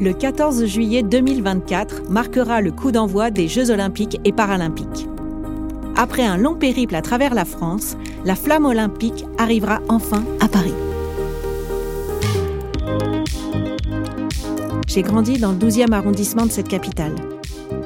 Le 0.00 0.12
14 0.12 0.64
juillet 0.66 1.04
2024 1.04 2.10
marquera 2.10 2.60
le 2.60 2.72
coup 2.72 2.90
d'envoi 2.90 3.30
des 3.30 3.46
Jeux 3.46 3.70
olympiques 3.70 4.20
et 4.24 4.32
paralympiques. 4.32 5.06
Après 5.94 6.24
un 6.24 6.36
long 6.36 6.54
périple 6.54 6.96
à 6.96 7.02
travers 7.02 7.32
la 7.32 7.44
France, 7.44 7.96
la 8.24 8.34
flamme 8.34 8.64
olympique 8.64 9.24
arrivera 9.38 9.80
enfin 9.88 10.24
à 10.40 10.48
Paris. 10.48 10.74
J'ai 14.88 15.02
grandi 15.02 15.38
dans 15.38 15.52
le 15.52 15.58
12e 15.58 15.92
arrondissement 15.92 16.46
de 16.46 16.50
cette 16.50 16.68
capitale. 16.68 17.14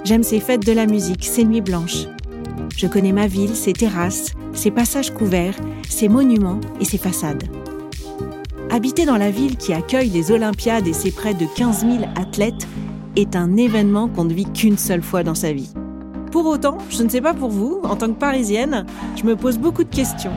J'aime 0.04 0.22
ses 0.22 0.40
fêtes 0.40 0.66
de 0.66 0.72
la 0.72 0.86
musique, 0.86 1.26
ses 1.26 1.44
nuits 1.44 1.60
blanches. 1.60 2.06
Je 2.74 2.86
connais 2.86 3.12
ma 3.12 3.26
ville, 3.26 3.54
ses 3.54 3.74
terrasses, 3.74 4.32
ses 4.54 4.70
passages 4.70 5.12
couverts, 5.12 5.56
ses 5.88 6.08
monuments 6.08 6.60
et 6.80 6.84
ses 6.86 6.98
façades. 6.98 7.44
Habiter 8.70 9.06
dans 9.06 9.16
la 9.16 9.30
ville 9.30 9.56
qui 9.56 9.72
accueille 9.72 10.10
les 10.10 10.30
Olympiades 10.30 10.86
et 10.86 10.92
ses 10.92 11.10
près 11.10 11.32
de 11.32 11.46
15 11.56 11.86
000 11.86 12.04
athlètes 12.16 12.68
est 13.16 13.34
un 13.34 13.56
événement 13.56 14.08
qu'on 14.08 14.24
ne 14.24 14.34
vit 14.34 14.44
qu'une 14.44 14.76
seule 14.76 15.00
fois 15.02 15.22
dans 15.22 15.34
sa 15.34 15.52
vie. 15.52 15.72
Pour 16.30 16.44
autant, 16.44 16.76
je 16.90 17.02
ne 17.02 17.08
sais 17.08 17.22
pas 17.22 17.32
pour 17.32 17.48
vous, 17.48 17.80
en 17.84 17.96
tant 17.96 18.08
que 18.08 18.18
Parisienne, 18.18 18.84
je 19.16 19.24
me 19.24 19.36
pose 19.36 19.58
beaucoup 19.58 19.84
de 19.84 19.94
questions. 19.94 20.32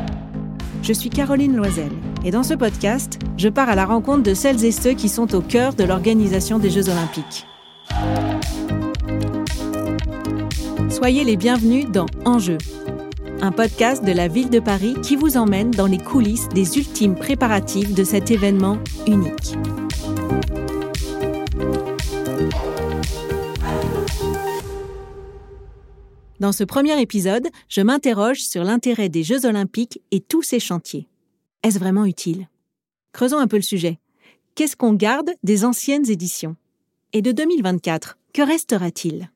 Je 0.82 0.94
suis 0.94 1.10
Caroline 1.10 1.58
Loisel 1.58 1.92
et 2.24 2.32
dans 2.32 2.44
ce 2.44 2.54
podcast, 2.54 3.20
je 3.38 3.50
pars 3.50 3.70
à 3.70 3.76
la 3.76 3.86
rencontre 3.86 4.24
de 4.24 4.34
celles 4.34 4.64
et 4.64 4.72
ceux 4.72 4.94
qui 4.94 5.10
sont 5.10 5.36
au 5.36 5.42
cœur 5.42 5.74
de 5.74 5.84
l'organisation 5.84 6.58
des 6.58 6.70
Jeux 6.70 6.88
olympiques. 6.88 7.46
Soyez 10.90 11.26
les 11.26 11.36
bienvenus 11.36 11.90
dans 11.92 12.06
Enjeu, 12.26 12.58
un 13.42 13.52
podcast 13.52 14.04
de 14.04 14.12
la 14.12 14.28
ville 14.28 14.52
de 14.52 14.60
Paris 14.60 14.96
qui 15.02 15.16
vous 15.16 15.36
emmène 15.36 15.72
dans 15.72 15.88
les 15.88 15.98
coulisses 15.98 16.48
des 16.50 16.78
ultimes 16.78 17.16
préparatifs 17.16 17.94
de 17.94 18.04
cet 18.04 18.30
événement 18.30 18.78
unique. 19.08 19.58
Dans 26.40 26.52
ce 26.52 26.64
premier 26.64 27.00
épisode, 27.02 27.48
je 27.68 27.82
m'interroge 27.82 28.42
sur 28.42 28.64
l'intérêt 28.64 29.10
des 29.10 29.24
Jeux 29.24 29.46
olympiques 29.46 30.02
et 30.12 30.20
tous 30.20 30.44
ces 30.44 30.60
chantiers. 30.60 31.08
Est-ce 31.64 31.80
vraiment 31.80 32.06
utile? 32.06 32.48
Creusons 33.12 33.38
un 33.40 33.48
peu 33.48 33.58
le 33.58 33.64
sujet. 33.64 34.00
Qu'est-ce 34.54 34.76
qu'on 34.76 34.94
garde 34.94 35.32
des 35.44 35.66
anciennes 35.66 36.10
éditions? 36.10 36.56
Et 37.14 37.22
de 37.22 37.32
2024, 37.32 38.18
que 38.34 38.42
restera-t-il? 38.42 39.32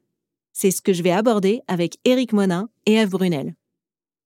C'est 0.53 0.72
ce 0.72 0.81
que 0.81 0.94
je 0.94 1.03
vais 1.03 1.11
aborder 1.11 1.61
avec 1.67 1.97
Éric 2.05 2.33
Monin 2.33 2.69
et 2.85 2.94
Eve 2.94 3.09
Brunel. 3.09 3.55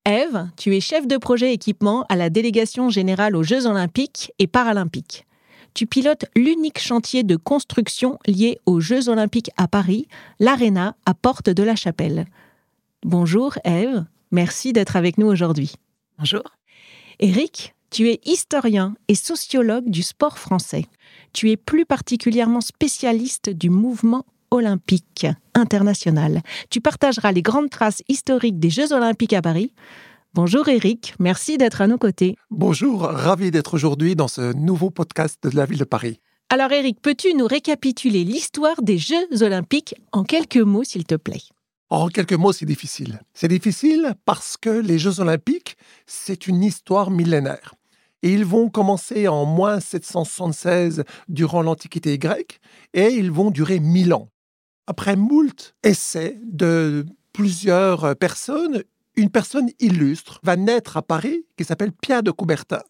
Eve, 0.09 0.49
tu 0.57 0.75
es 0.75 0.79
chef 0.79 1.05
de 1.05 1.17
projet 1.17 1.53
équipement 1.53 2.03
à 2.09 2.15
la 2.15 2.31
délégation 2.31 2.89
générale 2.89 3.35
aux 3.35 3.43
Jeux 3.43 3.67
olympiques 3.67 4.31
et 4.39 4.47
paralympiques. 4.47 5.27
Tu 5.75 5.85
pilotes 5.85 6.25
l'unique 6.35 6.79
chantier 6.79 7.21
de 7.21 7.35
construction 7.35 8.17
lié 8.25 8.57
aux 8.65 8.79
Jeux 8.79 9.07
olympiques 9.07 9.51
à 9.55 9.67
Paris, 9.67 10.07
l'Arena 10.39 10.95
à 11.05 11.13
Porte 11.13 11.51
de 11.51 11.61
la 11.61 11.75
Chapelle. 11.75 12.25
Bonjour 13.03 13.59
Eve, 13.63 14.03
merci 14.31 14.73
d'être 14.73 14.95
avec 14.95 15.19
nous 15.19 15.27
aujourd'hui. 15.27 15.73
Bonjour. 16.17 16.43
Éric, 17.19 17.75
tu 17.91 18.09
es 18.09 18.19
historien 18.25 18.95
et 19.09 19.15
sociologue 19.15 19.91
du 19.91 20.01
sport 20.01 20.39
français. 20.39 20.85
Tu 21.33 21.51
es 21.51 21.57
plus 21.57 21.85
particulièrement 21.85 22.61
spécialiste 22.61 23.51
du 23.51 23.69
mouvement 23.69 24.25
olympique 24.51 25.27
international. 25.53 26.41
Tu 26.69 26.81
partageras 26.81 27.31
les 27.31 27.41
grandes 27.41 27.69
traces 27.69 28.03
historiques 28.07 28.59
des 28.59 28.69
Jeux 28.69 28.93
olympiques 28.93 29.33
à 29.33 29.41
Paris. 29.41 29.73
Bonjour 30.33 30.67
Éric, 30.67 31.15
merci 31.19 31.57
d'être 31.57 31.81
à 31.81 31.87
nos 31.87 31.97
côtés. 31.97 32.35
Bonjour, 32.51 33.01
ravi 33.01 33.49
d'être 33.49 33.73
aujourd'hui 33.73 34.15
dans 34.15 34.27
ce 34.27 34.53
nouveau 34.53 34.91
podcast 34.91 35.39
de 35.43 35.55
la 35.55 35.65
ville 35.65 35.79
de 35.79 35.83
Paris. 35.85 36.19
Alors 36.49 36.71
Éric, 36.71 37.01
peux-tu 37.01 37.33
nous 37.33 37.47
récapituler 37.47 38.23
l'histoire 38.23 38.81
des 38.81 38.97
Jeux 38.97 39.43
olympiques 39.43 39.95
en 40.11 40.23
quelques 40.23 40.57
mots, 40.57 40.83
s'il 40.83 41.03
te 41.03 41.15
plaît? 41.15 41.41
En 41.89 42.07
quelques 42.07 42.33
mots, 42.33 42.51
c'est 42.51 42.67
difficile. 42.67 43.19
C'est 43.33 43.47
difficile 43.47 44.13
parce 44.25 44.57
que 44.57 44.69
les 44.69 44.99
Jeux 44.99 45.19
olympiques, 45.19 45.75
c'est 46.05 46.45
une 46.45 46.63
histoire 46.63 47.09
millénaire. 47.09 47.73
Et 48.21 48.31
ils 48.31 48.45
vont 48.45 48.69
commencer 48.69 49.27
en 49.27 49.45
moins 49.45 49.79
776 49.79 51.03
durant 51.27 51.61
l'Antiquité 51.61 52.17
grecque 52.17 52.59
et 52.93 53.07
ils 53.07 53.31
vont 53.31 53.49
durer 53.49 53.79
mille 53.79 54.13
ans. 54.13 54.29
Après 54.89 55.15
moult 55.15 55.73
essais 55.83 56.37
de 56.43 57.05
plusieurs 57.31 58.15
personnes, 58.15 58.83
une 59.15 59.29
personne 59.29 59.69
illustre 59.79 60.39
va 60.41 60.55
naître 60.55 60.97
à 60.97 61.03
Paris 61.03 61.45
qui 61.55 61.63
s'appelle 61.63 61.91
Pierre 61.91 62.23
de 62.23 62.31
Coubertin. 62.31 62.81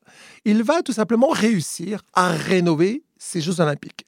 Il 0.45 0.63
va 0.63 0.81
tout 0.81 0.93
simplement 0.93 1.27
réussir 1.27 2.03
à 2.13 2.29
rénover 2.29 3.03
ces 3.17 3.41
Jeux 3.41 3.59
olympiques. 3.59 4.07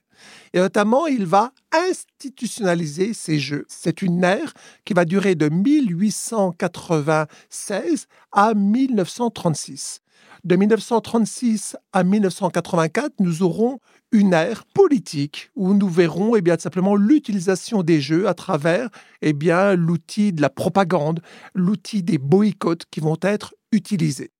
Et 0.54 0.58
notamment, 0.58 1.06
il 1.06 1.26
va 1.26 1.52
institutionnaliser 1.70 3.12
ces 3.12 3.38
Jeux. 3.38 3.66
C'est 3.68 4.00
une 4.00 4.24
ère 4.24 4.54
qui 4.86 4.94
va 4.94 5.04
durer 5.04 5.34
de 5.34 5.50
1896 5.50 8.06
à 8.32 8.54
1936. 8.54 10.01
De 10.44 10.56
1936 10.56 11.76
à 11.92 12.02
1984, 12.02 13.12
nous 13.20 13.44
aurons 13.44 13.78
une 14.10 14.32
ère 14.32 14.64
politique 14.64 15.52
où 15.54 15.72
nous 15.72 15.88
verrons 15.88 16.34
eh 16.34 16.40
bien, 16.40 16.58
simplement 16.58 16.96
l'utilisation 16.96 17.84
des 17.84 18.00
jeux 18.00 18.26
à 18.26 18.34
travers 18.34 18.88
eh 19.20 19.34
bien, 19.34 19.76
l'outil 19.76 20.32
de 20.32 20.42
la 20.42 20.50
propagande, 20.50 21.20
l'outil 21.54 22.02
des 22.02 22.18
boycotts 22.18 22.86
qui 22.90 22.98
vont 22.98 23.18
être 23.22 23.54
utilisés. 23.70 24.32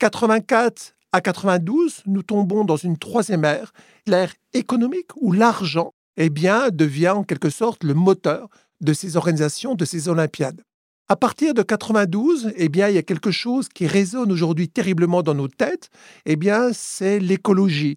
84 0.00 0.96
à 1.12 1.20
92, 1.20 2.02
nous 2.06 2.24
tombons 2.24 2.64
dans 2.64 2.76
une 2.76 2.98
troisième 2.98 3.44
ère, 3.44 3.72
l'ère 4.08 4.34
économique 4.54 5.10
où 5.20 5.30
l'argent 5.30 5.94
eh 6.16 6.30
bien, 6.30 6.70
devient 6.70 7.10
en 7.10 7.22
quelque 7.22 7.48
sorte 7.48 7.84
le 7.84 7.94
moteur 7.94 8.48
de 8.80 8.92
ces 8.92 9.16
organisations, 9.16 9.76
de 9.76 9.84
ces 9.84 10.08
Olympiades. 10.08 10.62
À 11.10 11.16
partir 11.16 11.54
de 11.54 11.62
92, 11.62 12.52
eh 12.54 12.68
bien, 12.68 12.90
il 12.90 12.94
y 12.94 12.98
a 12.98 13.02
quelque 13.02 13.30
chose 13.30 13.70
qui 13.70 13.86
résonne 13.86 14.30
aujourd'hui 14.30 14.68
terriblement 14.68 15.22
dans 15.22 15.32
nos 15.32 15.48
têtes, 15.48 15.88
eh 16.26 16.36
bien, 16.36 16.68
c'est 16.74 17.18
l'écologie, 17.18 17.96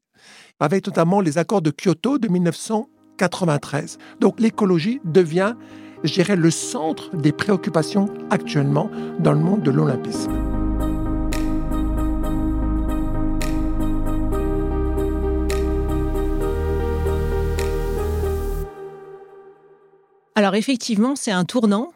avec 0.61 0.87
notamment 0.87 1.19
les 1.19 1.37
accords 1.37 1.61
de 1.61 1.71
Kyoto 1.71 2.19
de 2.19 2.29
1993. 2.29 3.97
Donc 4.21 4.39
l'écologie 4.39 5.01
devient, 5.03 5.55
je 6.05 6.31
le 6.31 6.51
centre 6.51 7.13
des 7.13 7.33
préoccupations 7.33 8.07
actuellement 8.29 8.89
dans 9.19 9.33
le 9.33 9.39
monde 9.39 9.61
de 9.61 9.71
l'olympisme. 9.71 10.31
Alors 20.35 20.55
effectivement, 20.55 21.17
c'est 21.17 21.31
un 21.31 21.43
tournant. 21.43 21.91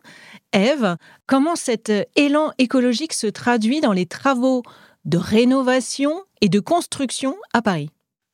Eve, 0.56 0.96
comment 1.28 1.58
cet 1.58 1.90
euh, 1.90 2.04
élan 2.16 2.52
écologique 2.58 3.12
se 3.12 3.28
traduit 3.28 3.82
dans 3.82 3.92
les 3.92 4.06
travaux 4.06 4.64
de 5.04 5.18
rénovation 5.18 6.24
et 6.40 6.48
de 6.48 6.62
construction 6.62 7.36
à 7.54 7.62
Paris? 7.62 7.90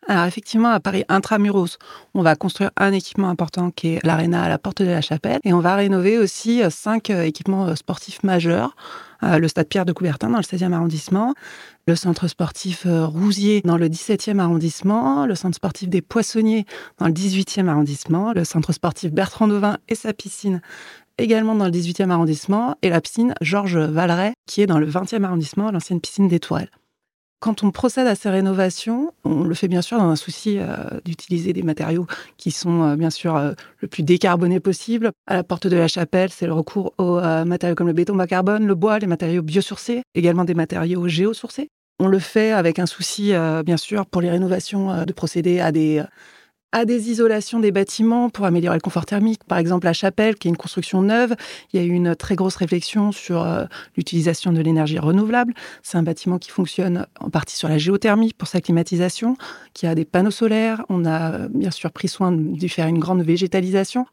Alors 0.08 0.26
effectivement, 0.26 0.70
à 0.70 0.80
Paris 0.80 1.04
intramuros, 1.10 1.80
on 2.14 2.22
va 2.22 2.36
construire 2.36 2.70
un 2.78 2.94
équipement 2.94 3.30
important 3.30 3.72
qui 3.72 3.96
est 3.96 4.06
l'aréna 4.06 4.44
à 4.44 4.50
la 4.50 4.60
porte 4.60 4.84
de 4.84 4.88
la 4.88 5.02
Chapelle 5.02 5.40
et 5.44 5.54
on 5.54 5.62
va 5.62 5.76
rénover 5.76 6.20
aussi 6.20 6.62
euh, 6.62 6.70
cinq 6.70 7.10
euh, 7.10 7.24
équipements 7.24 7.76
sportifs 7.76 8.22
majeurs. 8.24 8.76
Le 9.24 9.48
stade 9.48 9.68
Pierre 9.68 9.86
de 9.86 9.94
Coubertin 9.94 10.32
dans 10.32 10.40
le 10.40 10.44
16e 10.44 10.74
arrondissement, 10.74 11.36
le 11.86 11.96
centre 11.96 12.28
sportif 12.28 12.88
Rousier 12.88 13.62
dans 13.64 13.78
le 13.78 13.88
17e 13.88 14.40
arrondissement, 14.40 15.28
le 15.28 15.36
centre 15.36 15.58
sportif 15.58 15.90
des 15.90 16.02
Poissonniers 16.02 16.66
dans 16.98 17.06
le 17.06 17.14
18e 17.14 17.68
arrondissement, 17.68 18.34
le 18.34 18.44
centre 18.44 18.74
sportif 18.74 19.12
Bertrand 19.12 19.48
Dauvin 19.48 19.78
et 19.90 19.94
sa 19.94 20.12
piscine 20.12 20.60
également 21.22 21.56
dans 21.56 21.66
le 21.66 21.72
18e 21.72 22.10
arrondissement, 22.10 22.76
et 22.82 22.90
la 22.90 23.02
piscine 23.02 23.34
Georges 23.42 23.78
Valeret, 23.78 24.34
qui 24.48 24.62
est 24.62 24.68
dans 24.68 24.80
le 24.80 24.88
20e 24.88 25.24
arrondissement, 25.24 25.72
l'ancienne 25.72 26.02
piscine 26.02 26.28
des. 26.28 26.40
Quand 27.40 27.64
on 27.64 27.72
procède 27.72 28.06
à 28.06 28.14
ces 28.14 28.30
rénovations, 28.30 29.14
on 29.24 29.44
le 29.44 29.56
fait 29.56 29.68
bien 29.68 29.82
sûr 29.82 29.98
dans 29.98 30.10
un 30.10 30.16
souci 30.16 30.58
euh, 30.60 30.76
d'utiliser 31.06 31.54
des 31.54 31.64
matériaux 31.64 32.06
qui 32.38 32.52
sont 32.52 32.84
euh, 32.84 32.96
bien 32.96 33.10
sûr 33.10 33.36
euh, 33.36 33.54
le 33.80 33.88
plus 33.88 34.04
décarbonés 34.04 34.60
possible. 34.60 35.12
À 35.26 35.36
la 35.36 35.44
porte 35.44 35.66
de 35.66 35.76
la 35.76 35.88
chapelle, 35.88 36.30
c'est 36.30 36.46
le 36.46 36.54
recours 36.54 36.94
aux 37.00 37.20
matériaux 37.46 37.74
comme 37.74 37.88
le 37.88 37.94
béton 37.94 38.16
bas 38.16 38.28
carbone, 38.28 38.68
le 38.68 38.76
bois, 38.76 39.00
les 39.00 39.08
matériaux 39.08 39.42
biosourcés, 39.42 40.04
également 40.14 40.46
des 40.46 40.54
matériaux 40.54 41.08
géosourcés. 41.08 41.70
On 42.00 42.08
le 42.08 42.20
fait 42.20 42.52
avec 42.52 42.78
un 42.78 42.86
souci, 42.86 43.34
bien 43.66 43.78
sûr, 43.78 44.06
pour 44.06 44.22
les 44.22 44.30
rénovations, 44.30 45.06
de 45.06 45.14
procéder 45.14 45.60
à 45.60 45.72
des 45.72 46.04
à 46.72 46.86
des 46.86 47.12
isolations 47.12 47.60
des 47.60 47.72
bâtiments 47.72 48.30
pour 48.30 48.46
améliorer 48.46 48.78
le 48.78 48.82
confort 48.82 49.06
thermique. 49.06 49.44
Par 49.44 49.58
exemple, 49.58 49.86
la 49.86 49.94
chapelle, 49.94 50.36
qui 50.36 50.48
est 50.48 50.52
une 50.52 50.58
construction 50.58 51.02
neuve, 51.02 51.36
il 51.74 51.82
y 51.82 51.84
a 51.84 51.86
eu 51.86 51.92
une 51.92 52.16
très 52.16 52.36
grosse 52.36 52.56
réflexion 52.56 53.12
sur 53.12 53.44
euh, 53.44 53.66
l'utilisation 53.98 54.54
de 54.54 54.62
l'énergie 54.62 55.00
renouvelable. 55.00 55.54
C'est 55.84 55.98
un 55.98 56.04
bâtiment 56.04 56.38
qui 56.38 56.50
fonctionne 56.50 57.06
en 57.20 57.30
partie 57.30 57.58
sur 57.58 57.68
la 57.68 57.78
géothermie 57.78 58.34
pour 58.34 58.48
sa 58.48 58.62
climatisation, 58.62 59.36
qui 59.74 59.86
a 59.86 59.96
des 59.96 60.06
panneaux 60.06 60.32
solaires. 60.32 60.86
On 60.90 61.06
a 61.06 61.34
euh, 61.34 61.48
bien 61.54 61.72
sûr 61.72 61.92
pris 61.92 62.08
soin 62.08 62.32
de 62.32 62.68
faire 62.68 62.88
une 62.88 63.00
grande 63.00 63.22
végétalisation. 63.22 64.06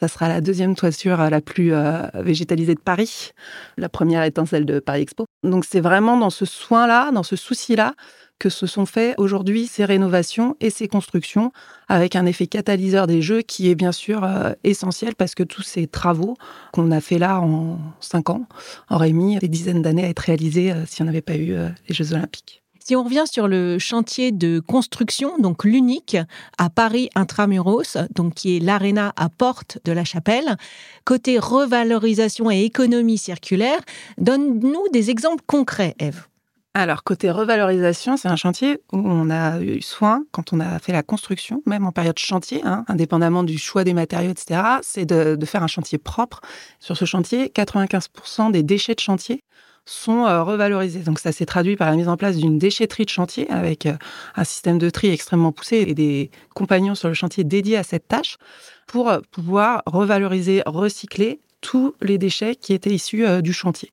Ça 0.00 0.08
sera 0.08 0.28
la 0.28 0.40
deuxième 0.40 0.74
toiture 0.74 1.18
la 1.30 1.40
plus 1.40 1.72
euh, 1.72 2.02
végétalisée 2.14 2.74
de 2.74 2.80
Paris, 2.80 3.30
la 3.76 3.88
première 3.88 4.24
étant 4.24 4.44
celle 4.44 4.66
de 4.66 4.80
Paris 4.80 5.02
Expo. 5.02 5.26
Donc 5.44 5.64
c'est 5.64 5.80
vraiment 5.80 6.16
dans 6.16 6.30
ce 6.30 6.44
soin-là, 6.44 7.12
dans 7.12 7.22
ce 7.22 7.36
souci-là, 7.36 7.94
que 8.42 8.48
se 8.48 8.66
sont 8.66 8.86
faits 8.86 9.14
aujourd'hui 9.18 9.68
ces 9.68 9.84
rénovations 9.84 10.56
et 10.60 10.70
ces 10.70 10.88
constructions 10.88 11.52
avec 11.86 12.16
un 12.16 12.26
effet 12.26 12.48
catalyseur 12.48 13.06
des 13.06 13.22
Jeux 13.22 13.42
qui 13.42 13.70
est 13.70 13.76
bien 13.76 13.92
sûr 13.92 14.24
euh, 14.24 14.50
essentiel 14.64 15.14
parce 15.14 15.36
que 15.36 15.44
tous 15.44 15.62
ces 15.62 15.86
travaux 15.86 16.36
qu'on 16.72 16.90
a 16.90 17.00
fait 17.00 17.20
là 17.20 17.40
en 17.40 17.78
cinq 18.00 18.30
ans 18.30 18.46
auraient 18.90 19.12
mis 19.12 19.38
des 19.38 19.46
dizaines 19.46 19.80
d'années 19.80 20.06
à 20.06 20.08
être 20.08 20.18
réalisés 20.18 20.72
euh, 20.72 20.84
s'il 20.86 21.04
n'y 21.04 21.10
en 21.10 21.12
avait 21.12 21.22
pas 21.22 21.36
eu 21.36 21.54
les 21.88 21.94
Jeux 21.94 22.14
olympiques. 22.14 22.62
Si 22.84 22.96
on 22.96 23.04
revient 23.04 23.26
sur 23.30 23.46
le 23.46 23.78
chantier 23.78 24.32
de 24.32 24.58
construction, 24.58 25.38
donc 25.38 25.62
l'unique 25.62 26.16
à 26.58 26.68
Paris 26.68 27.10
intramuros, 27.14 27.96
donc 28.12 28.34
qui 28.34 28.56
est 28.56 28.60
l'aréna 28.60 29.12
à 29.14 29.28
Porte 29.28 29.78
de 29.84 29.92
la 29.92 30.02
Chapelle, 30.02 30.56
côté 31.04 31.38
revalorisation 31.38 32.50
et 32.50 32.64
économie 32.64 33.18
circulaire, 33.18 33.80
donne-nous 34.18 34.82
des 34.92 35.10
exemples 35.10 35.44
concrets, 35.46 35.94
Eve. 36.00 36.26
Alors, 36.74 37.04
côté 37.04 37.30
revalorisation, 37.30 38.16
c'est 38.16 38.28
un 38.28 38.36
chantier 38.36 38.78
où 38.92 38.98
on 38.98 39.28
a 39.28 39.60
eu 39.60 39.82
soin, 39.82 40.24
quand 40.30 40.54
on 40.54 40.60
a 40.60 40.78
fait 40.78 40.92
la 40.92 41.02
construction, 41.02 41.62
même 41.66 41.84
en 41.84 41.92
période 41.92 42.18
chantier, 42.18 42.62
hein, 42.64 42.86
indépendamment 42.88 43.42
du 43.42 43.58
choix 43.58 43.84
des 43.84 43.92
matériaux, 43.92 44.30
etc., 44.30 44.62
c'est 44.80 45.04
de, 45.04 45.36
faire 45.44 45.62
un 45.62 45.66
chantier 45.66 45.98
propre. 45.98 46.40
Sur 46.80 46.96
ce 46.96 47.04
chantier, 47.04 47.48
95% 47.48 48.52
des 48.52 48.62
déchets 48.62 48.94
de 48.94 49.00
chantier 49.00 49.44
sont 49.84 50.24
euh, 50.24 50.42
revalorisés. 50.42 51.00
Donc 51.00 51.18
ça 51.18 51.30
s'est 51.30 51.44
traduit 51.44 51.76
par 51.76 51.90
la 51.90 51.96
mise 51.96 52.08
en 52.08 52.16
place 52.16 52.36
d'une 52.36 52.56
déchetterie 52.58 53.04
de 53.04 53.10
chantier 53.10 53.50
avec 53.50 53.84
euh, 53.84 53.96
un 54.36 54.44
système 54.44 54.78
de 54.78 54.88
tri 54.88 55.10
extrêmement 55.10 55.52
poussé 55.52 55.84
et 55.86 55.94
des 55.94 56.30
compagnons 56.54 56.94
sur 56.94 57.08
le 57.08 57.14
chantier 57.14 57.44
dédiés 57.44 57.76
à 57.76 57.82
cette 57.82 58.08
tâche 58.08 58.38
pour 58.86 59.10
euh, 59.10 59.20
pouvoir 59.30 59.82
revaloriser, 59.84 60.62
recycler 60.64 61.40
tous 61.60 61.94
les 62.00 62.16
déchets 62.16 62.56
qui 62.56 62.72
étaient 62.72 62.94
issus 62.94 63.26
du 63.42 63.52
chantier 63.52 63.92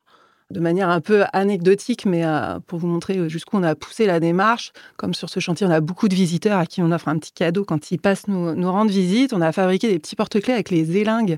de 0.51 0.59
manière 0.59 0.89
un 0.89 0.99
peu 0.99 1.25
anecdotique, 1.31 2.05
mais 2.07 2.25
euh, 2.25 2.59
pour 2.65 2.79
vous 2.79 2.87
montrer 2.87 3.29
jusqu'où 3.29 3.57
on 3.57 3.63
a 3.63 3.75
poussé 3.75 4.07
la 4.07 4.19
démarche. 4.19 4.71
Comme 4.97 5.13
sur 5.13 5.29
ce 5.29 5.39
chantier, 5.39 5.67
on 5.67 5.69
a 5.69 5.79
beaucoup 5.79 6.07
de 6.07 6.15
visiteurs 6.15 6.57
à 6.57 6.65
qui 6.65 6.81
on 6.81 6.91
offre 6.91 7.07
un 7.07 7.19
petit 7.19 7.31
cadeau 7.31 7.63
quand 7.63 7.91
ils 7.91 7.99
passent 7.99 8.27
nous, 8.27 8.55
nous 8.55 8.71
rendre 8.71 8.89
visite. 8.89 9.31
On 9.33 9.41
a 9.41 9.51
fabriqué 9.51 9.89
des 9.89 9.99
petits 9.99 10.15
porte-clés 10.15 10.53
avec 10.53 10.71
les 10.71 10.97
élingues 10.97 11.37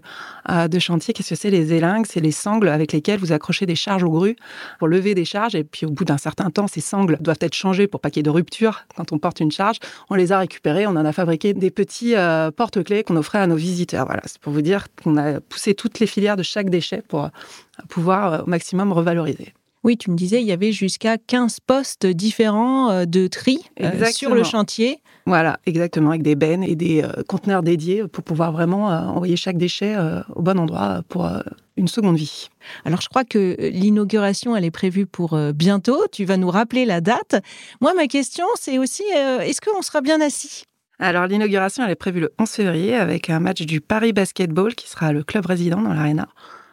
euh, 0.50 0.70
de 0.70 0.80
chantier. 0.80 1.14
Qu'est-ce 1.14 1.32
que 1.32 1.36
c'est 1.36 1.50
les 1.50 1.74
élingues? 1.74 2.06
C'est 2.08 2.22
les 2.22 2.32
sangles 2.32 2.70
avec 2.70 2.94
lesquelles 2.94 3.20
vous 3.20 3.34
accrochez 3.34 3.66
des 3.66 3.76
charges 3.76 4.04
au 4.04 4.10
grue 4.10 4.38
pour 4.80 4.88
lever 4.88 5.14
des 5.14 5.26
charges. 5.26 5.56
Et 5.56 5.66
puis 5.66 5.86
au 5.86 5.92
bout 5.92 6.06
d'un 6.06 6.18
certain 6.18 6.50
temps, 6.50 6.68
ces 6.68 6.82
sangles 6.82 7.18
doivent 7.20 7.40
être 7.42 7.56
changées 7.56 7.88
pour 7.88 8.00
pas 8.00 8.12
qu'il 8.12 8.20
y 8.20 8.22
ait 8.22 8.24
de 8.24 8.30
rupture 8.30 8.86
quand 8.96 9.12
on 9.12 9.20
porte 9.20 9.42
une 9.42 9.52
charge. 9.52 9.78
On 10.10 10.16
les 10.16 10.32
a 10.32 10.40
récupérées. 10.40 10.88
On 10.88 10.92
en 10.92 11.06
a 11.06 11.12
fabriqué 11.12 11.54
des 11.54 11.70
petits 11.70 12.16
euh, 12.16 12.50
porte-clés 12.50 13.04
qu'on 13.04 13.18
offrait 13.18 13.40
à 13.40 13.48
nos 13.48 13.58
visiteurs. 13.58 14.06
Voilà, 14.06 14.22
c'est 14.26 14.40
pour 14.40 14.54
vous 14.54 14.62
dire 14.62 14.88
qu'on 15.04 15.18
a 15.18 15.42
poussé 15.42 15.74
toutes 15.74 16.00
les 16.00 16.08
filières 16.08 16.38
de 16.38 16.44
chaque 16.44 16.70
déchet 16.70 17.04
pour 17.06 17.30
pouvoir 17.90 18.34
euh, 18.34 18.42
au 18.44 18.50
maximum 18.50 18.92
revaloriser. 18.92 19.54
Oui, 19.84 19.98
tu 19.98 20.12
me 20.12 20.16
disais, 20.16 20.42
il 20.42 20.48
y 20.48 20.52
avait 20.52 20.72
jusqu'à 20.72 21.18
15 21.18 21.60
postes 21.62 22.06
différents 22.06 22.92
euh, 22.92 23.06
de 23.06 23.26
tri 23.26 23.60
euh, 23.82 24.06
sur 24.12 24.36
le 24.36 24.44
chantier. 24.44 25.00
Voilà, 25.26 25.60
exactement, 25.66 26.12
avec 26.12 26.22
des 26.22 26.36
bennes 26.36 26.64
et 26.64 26.76
des 26.76 27.04
conteneurs 27.28 27.64
dédiés 27.64 28.08
pour 28.08 28.24
pouvoir 28.24 28.52
vraiment 28.52 28.88
envoyer 28.88 29.36
chaque 29.36 29.58
déchet 29.58 29.96
au 30.36 30.42
bon 30.42 30.58
endroit 30.58 31.04
pour 31.10 31.30
une 31.78 31.88
seconde 31.88 32.18
vie. 32.18 32.50
Alors, 32.86 33.02
je 33.02 33.08
crois 33.08 33.24
que 33.24 33.56
l'inauguration, 33.60 34.56
elle 34.56 34.66
est 34.66 34.72
prévue 34.72 35.06
pour 35.06 35.38
bientôt. 35.54 36.08
Tu 36.12 36.26
vas 36.26 36.38
nous 36.38 36.50
rappeler 36.50 36.86
la 36.86 37.02
date. 37.02 37.36
Moi, 37.82 37.94
ma 37.94 38.08
question, 38.08 38.46
c'est 38.56 38.80
aussi, 38.80 39.04
est-ce 39.14 39.62
qu'on 39.62 39.84
sera 39.84 40.02
bien 40.02 40.20
assis? 40.22 40.64
Alors 40.98 41.26
l'inauguration, 41.26 41.84
elle 41.84 41.92
est 41.92 41.96
prévue 41.96 42.20
le 42.20 42.32
11 42.40 42.50
février 42.50 42.96
avec 42.96 43.32
un 43.32 43.40
match 43.40 43.62
du 43.62 43.82
Paris 43.82 44.14
Basketball 44.14 44.76
qui 44.76 44.88
sera 44.88 45.12
le 45.12 45.24
club 45.24 45.48
résident 45.48 45.82
dans 45.82 45.94
l'Arena 45.94 46.28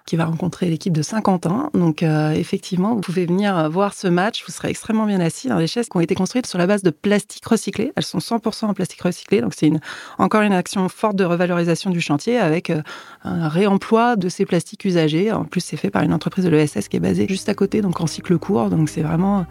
qui 0.08 0.16
va 0.16 0.25
rencontrer 0.25 0.70
l'équipe 0.70 0.94
de 0.94 1.02
Saint-Quentin. 1.02 1.69
Donc, 1.75 2.02
euh, 2.02 2.31
effectivement, 2.31 2.94
vous 2.94 3.02
pouvez 3.02 3.26
venir 3.26 3.58
euh, 3.58 3.69
voir 3.69 3.93
ce 3.93 4.08
match. 4.08 4.43
Vous 4.46 4.50
serez 4.50 4.70
extrêmement 4.70 5.05
bien 5.05 5.20
assis 5.20 5.49
dans 5.49 5.58
des 5.58 5.66
chaises 5.66 5.90
qui 5.90 5.96
ont 5.99 6.00
été 6.00 6.14
construites 6.14 6.46
sur 6.46 6.58
la 6.58 6.66
base 6.66 6.82
de 6.82 6.88
plastique 6.88 7.44
recyclé. 7.44 7.93
Elles 7.94 8.05
sont 8.05 8.16
100% 8.16 8.64
en 8.64 8.72
plastique 8.72 9.02
recyclé. 9.02 9.43
Donc, 9.43 9.52
c'est 9.55 9.70
encore 10.16 10.40
une 10.40 10.55
action 10.55 10.88
forte 10.88 11.14
de 11.14 11.26
revalorisation 11.26 11.90
du 11.90 12.00
chantier 12.00 12.38
avec 12.38 12.70
euh, 12.70 12.81
un 13.22 13.49
réemploi 13.49 14.16
de 14.16 14.31
ces 14.31 14.46
plastiques 14.46 14.87
usagés. 14.87 15.31
En 15.31 15.44
plus, 15.44 15.60
c'est 15.60 15.76
fait 15.76 15.90
par 15.90 16.02
une 16.02 16.14
entreprise 16.14 16.46
de 16.46 16.49
l'ESS 16.49 16.88
qui 16.88 16.96
est 16.96 17.00
basée 17.00 17.26
juste 17.28 17.50
à 17.50 17.54
côté, 17.54 17.82
donc 17.82 18.00
en 18.00 18.06
cycle 18.06 18.38
court. 18.38 18.70
Donc, 18.70 18.88
c'est 18.88 19.02
vraiment 19.02 19.44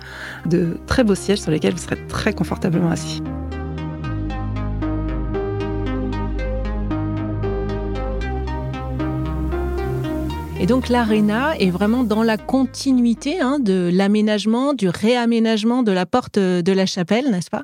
de 0.48 0.80
très 0.88 1.04
beaux 1.04 1.14
sièges 1.14 1.42
sur 1.42 1.52
lesquels 1.52 1.74
vous 1.74 1.84
serez 1.84 2.04
très 2.08 2.34
confortablement 2.34 2.90
assis. 2.90 3.22
Donc 10.68 10.90
l'aréna 10.90 11.58
est 11.58 11.70
vraiment 11.70 12.04
dans 12.04 12.24
la 12.24 12.36
continuité 12.36 13.40
hein, 13.40 13.58
de 13.58 13.90
l'aménagement, 13.94 14.74
du 14.74 14.90
réaménagement 14.90 15.82
de 15.82 15.94
la 15.94 16.06
porte 16.06 16.38
de 16.38 16.72
la 16.74 16.86
chapelle, 16.86 17.32
n'est-ce 17.32 17.50
pas? 17.50 17.64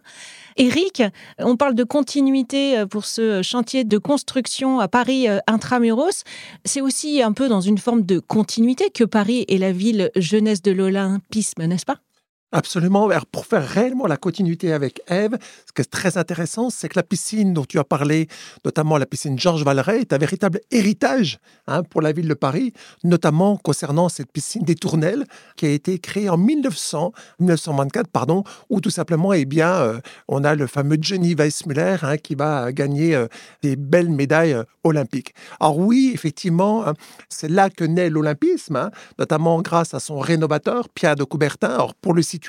Eric, 0.55 1.03
on 1.39 1.57
parle 1.57 1.75
de 1.75 1.83
continuité 1.83 2.77
euh, 2.77 2.85
pour 2.85 3.05
ce 3.05 3.41
chantier 3.41 3.83
de 3.83 3.97
construction 3.97 4.79
à 4.79 4.87
Paris 4.87 5.27
euh, 5.27 5.39
intramuros. 5.47 6.23
C'est 6.63 6.79
aussi 6.79 7.21
un 7.21 7.33
peu 7.33 7.49
dans 7.49 7.61
une 7.61 7.77
forme 7.77 8.03
de 8.03 8.19
continuité 8.19 8.89
que 8.89 9.03
Paris 9.03 9.43
est 9.49 9.57
la 9.57 9.73
ville 9.73 10.09
jeunesse 10.15 10.61
de 10.61 10.71
l'olympisme, 10.71 11.65
n'est-ce 11.65 11.85
pas? 11.85 11.97
Absolument. 12.55 13.09
Pour 13.31 13.47
faire 13.47 13.67
réellement 13.67 14.05
la 14.05 14.15
continuité 14.15 14.73
avec 14.73 15.01
Eve, 15.07 15.39
ce 15.65 15.73
qui 15.73 15.81
est 15.81 15.89
très 15.89 16.19
intéressant, 16.19 16.69
c'est 16.69 16.87
que 16.87 16.99
la 16.99 17.01
piscine 17.01 17.51
dont 17.51 17.65
tu 17.65 17.79
as 17.79 17.83
parlé, 17.83 18.27
notamment 18.63 18.99
la 18.99 19.07
piscine 19.07 19.39
Georges 19.39 19.65
Valeret, 19.65 20.01
est 20.01 20.13
un 20.13 20.19
véritable 20.19 20.61
héritage 20.69 21.39
hein, 21.65 21.81
pour 21.81 22.03
la 22.03 22.11
ville 22.11 22.27
de 22.27 22.35
Paris, 22.35 22.71
notamment 23.03 23.57
concernant 23.57 24.07
cette 24.07 24.31
piscine 24.31 24.61
des 24.61 24.75
Tournelles 24.75 25.25
qui 25.55 25.65
a 25.65 25.69
été 25.69 25.97
créée 25.97 26.29
en 26.29 26.37
1900, 26.37 27.11
1924, 27.39 28.07
pardon, 28.09 28.43
où 28.69 28.81
tout 28.81 28.91
simplement, 28.91 29.33
eh 29.33 29.45
bien, 29.45 29.73
euh, 29.73 29.99
on 30.27 30.43
a 30.43 30.53
le 30.53 30.67
fameux 30.67 30.97
Johnny 31.01 31.33
Weissmuller 31.33 31.97
hein, 32.03 32.17
qui 32.17 32.35
va 32.35 32.71
gagner 32.71 33.15
euh, 33.15 33.25
des 33.63 33.75
belles 33.75 34.11
médailles 34.11 34.53
euh, 34.53 34.63
olympiques. 34.83 35.33
Alors 35.59 35.79
oui, 35.79 36.11
effectivement, 36.13 36.85
hein, 36.85 36.93
c'est 37.29 37.49
là 37.49 37.71
que 37.71 37.83
naît 37.83 38.11
l'olympisme, 38.11 38.91
notamment 39.17 39.59
grâce 39.63 39.95
à 39.95 39.99
son 39.99 40.19
rénovateur 40.19 40.87
Pierre 40.89 41.15
de 41.15 41.23
Coubertin. 41.23 41.69
Alors 41.69 41.95
pour 41.95 42.13
le 42.13 42.21
site 42.21 42.42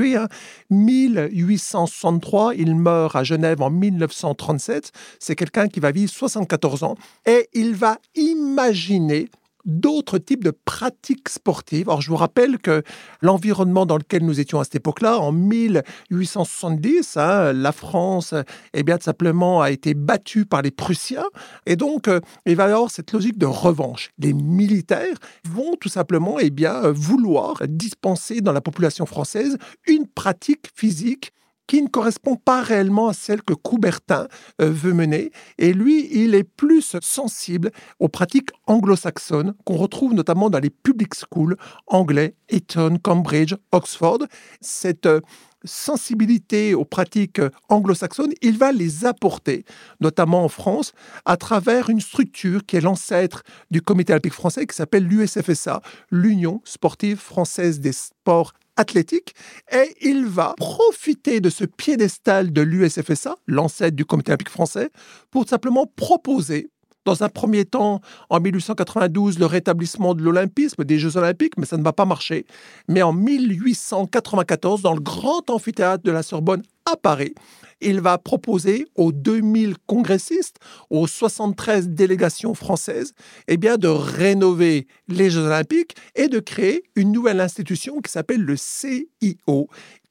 1863, 0.70 2.50
hein. 2.50 2.54
il 2.56 2.74
meurt 2.74 3.16
à 3.16 3.24
Genève 3.24 3.62
en 3.62 3.70
1937. 3.70 4.92
C'est 5.18 5.36
quelqu'un 5.36 5.68
qui 5.68 5.80
va 5.80 5.92
vivre 5.92 6.10
74 6.10 6.82
ans 6.82 6.96
et 7.26 7.48
il 7.52 7.74
va 7.74 7.98
imaginer 8.14 9.28
d'autres 9.64 10.18
types 10.18 10.44
de 10.44 10.50
pratiques 10.50 11.28
sportives. 11.28 11.88
Alors, 11.88 12.00
je 12.00 12.10
vous 12.10 12.16
rappelle 12.16 12.58
que 12.58 12.82
l'environnement 13.22 13.86
dans 13.86 13.96
lequel 13.96 14.24
nous 14.24 14.40
étions 14.40 14.60
à 14.60 14.64
cette 14.64 14.76
époque-là, 14.76 15.18
en 15.18 15.32
1870, 15.32 17.16
hein, 17.16 17.52
la 17.52 17.72
France, 17.72 18.34
eh 18.72 18.82
bien, 18.82 18.98
tout 18.98 19.04
simplement, 19.04 19.62
a 19.62 19.70
été 19.70 19.94
battue 19.94 20.44
par 20.44 20.62
les 20.62 20.70
Prussiens. 20.70 21.24
Et 21.66 21.76
donc, 21.76 22.08
euh, 22.08 22.20
il 22.46 22.56
va 22.56 22.68
y 22.68 22.72
avoir 22.72 22.90
cette 22.90 23.12
logique 23.12 23.38
de 23.38 23.46
revanche. 23.46 24.10
Les 24.18 24.32
militaires 24.32 25.16
vont 25.48 25.76
tout 25.80 25.88
simplement, 25.88 26.38
eh 26.38 26.50
bien, 26.50 26.90
vouloir 26.90 27.62
dispenser 27.66 28.40
dans 28.40 28.52
la 28.52 28.60
population 28.60 29.06
française 29.06 29.56
une 29.86 30.06
pratique 30.06 30.66
physique 30.74 31.32
qui 31.66 31.82
ne 31.82 31.88
correspond 31.88 32.36
pas 32.36 32.62
réellement 32.62 33.08
à 33.08 33.12
celle 33.12 33.42
que 33.42 33.54
Coubertin 33.54 34.28
euh, 34.60 34.70
veut 34.70 34.92
mener. 34.92 35.30
Et 35.58 35.72
lui, 35.72 36.08
il 36.12 36.34
est 36.34 36.44
plus 36.44 36.96
sensible 37.00 37.70
aux 37.98 38.08
pratiques 38.08 38.50
anglo-saxonnes 38.66 39.54
qu'on 39.64 39.76
retrouve 39.76 40.14
notamment 40.14 40.50
dans 40.50 40.58
les 40.58 40.70
public 40.70 41.14
schools 41.14 41.56
anglais, 41.86 42.34
Eton, 42.48 42.98
Cambridge, 43.02 43.54
Oxford. 43.72 44.18
Cette 44.60 45.06
euh, 45.06 45.20
sensibilité 45.64 46.74
aux 46.74 46.84
pratiques 46.84 47.40
anglo-saxonnes, 47.68 48.34
il 48.42 48.58
va 48.58 48.70
les 48.70 49.04
apporter, 49.04 49.64
notamment 50.00 50.44
en 50.44 50.48
France, 50.48 50.92
à 51.24 51.36
travers 51.36 51.90
une 51.90 52.00
structure 52.00 52.64
qui 52.66 52.76
est 52.76 52.80
l'ancêtre 52.80 53.42
du 53.70 53.80
Comité 53.80 54.12
olympique 54.12 54.34
français, 54.34 54.66
qui 54.66 54.76
s'appelle 54.76 55.04
l'USFSA, 55.04 55.80
l'Union 56.10 56.60
sportive 56.64 57.18
française 57.18 57.80
des 57.80 57.92
sports 57.92 58.52
athlétique 58.76 59.34
et 59.72 59.94
il 60.00 60.26
va 60.26 60.54
profiter 60.56 61.40
de 61.40 61.50
ce 61.50 61.64
piédestal 61.64 62.52
de 62.52 62.62
l'USFSA, 62.62 63.36
l'ancêtre 63.46 63.96
du 63.96 64.04
Comité 64.04 64.30
olympique 64.30 64.50
français, 64.50 64.90
pour 65.30 65.48
simplement 65.48 65.86
proposer 65.96 66.70
dans 67.04 67.22
un 67.22 67.28
premier 67.28 67.64
temps, 67.64 68.00
en 68.30 68.40
1892, 68.40 69.38
le 69.38 69.46
rétablissement 69.46 70.14
de 70.14 70.22
l'olympisme, 70.22 70.84
des 70.84 70.98
Jeux 70.98 71.16
olympiques, 71.16 71.56
mais 71.58 71.66
ça 71.66 71.76
ne 71.76 71.82
va 71.82 71.92
pas 71.92 72.06
marcher. 72.06 72.46
Mais 72.88 73.02
en 73.02 73.12
1894, 73.12 74.82
dans 74.82 74.94
le 74.94 75.00
grand 75.00 75.50
amphithéâtre 75.50 76.02
de 76.02 76.10
la 76.10 76.22
Sorbonne 76.22 76.62
à 76.90 76.96
Paris, 76.96 77.34
il 77.80 78.00
va 78.00 78.18
proposer 78.18 78.86
aux 78.94 79.12
2000 79.12 79.76
congressistes, 79.86 80.56
aux 80.90 81.06
73 81.06 81.88
délégations 81.88 82.54
françaises, 82.54 83.12
eh 83.48 83.56
bien, 83.56 83.76
de 83.76 83.88
rénover 83.88 84.86
les 85.08 85.30
Jeux 85.30 85.46
olympiques 85.46 85.96
et 86.14 86.28
de 86.28 86.38
créer 86.38 86.84
une 86.96 87.12
nouvelle 87.12 87.40
institution 87.40 88.00
qui 88.00 88.10
s'appelle 88.10 88.42
le 88.42 88.56
CIO. 88.56 89.68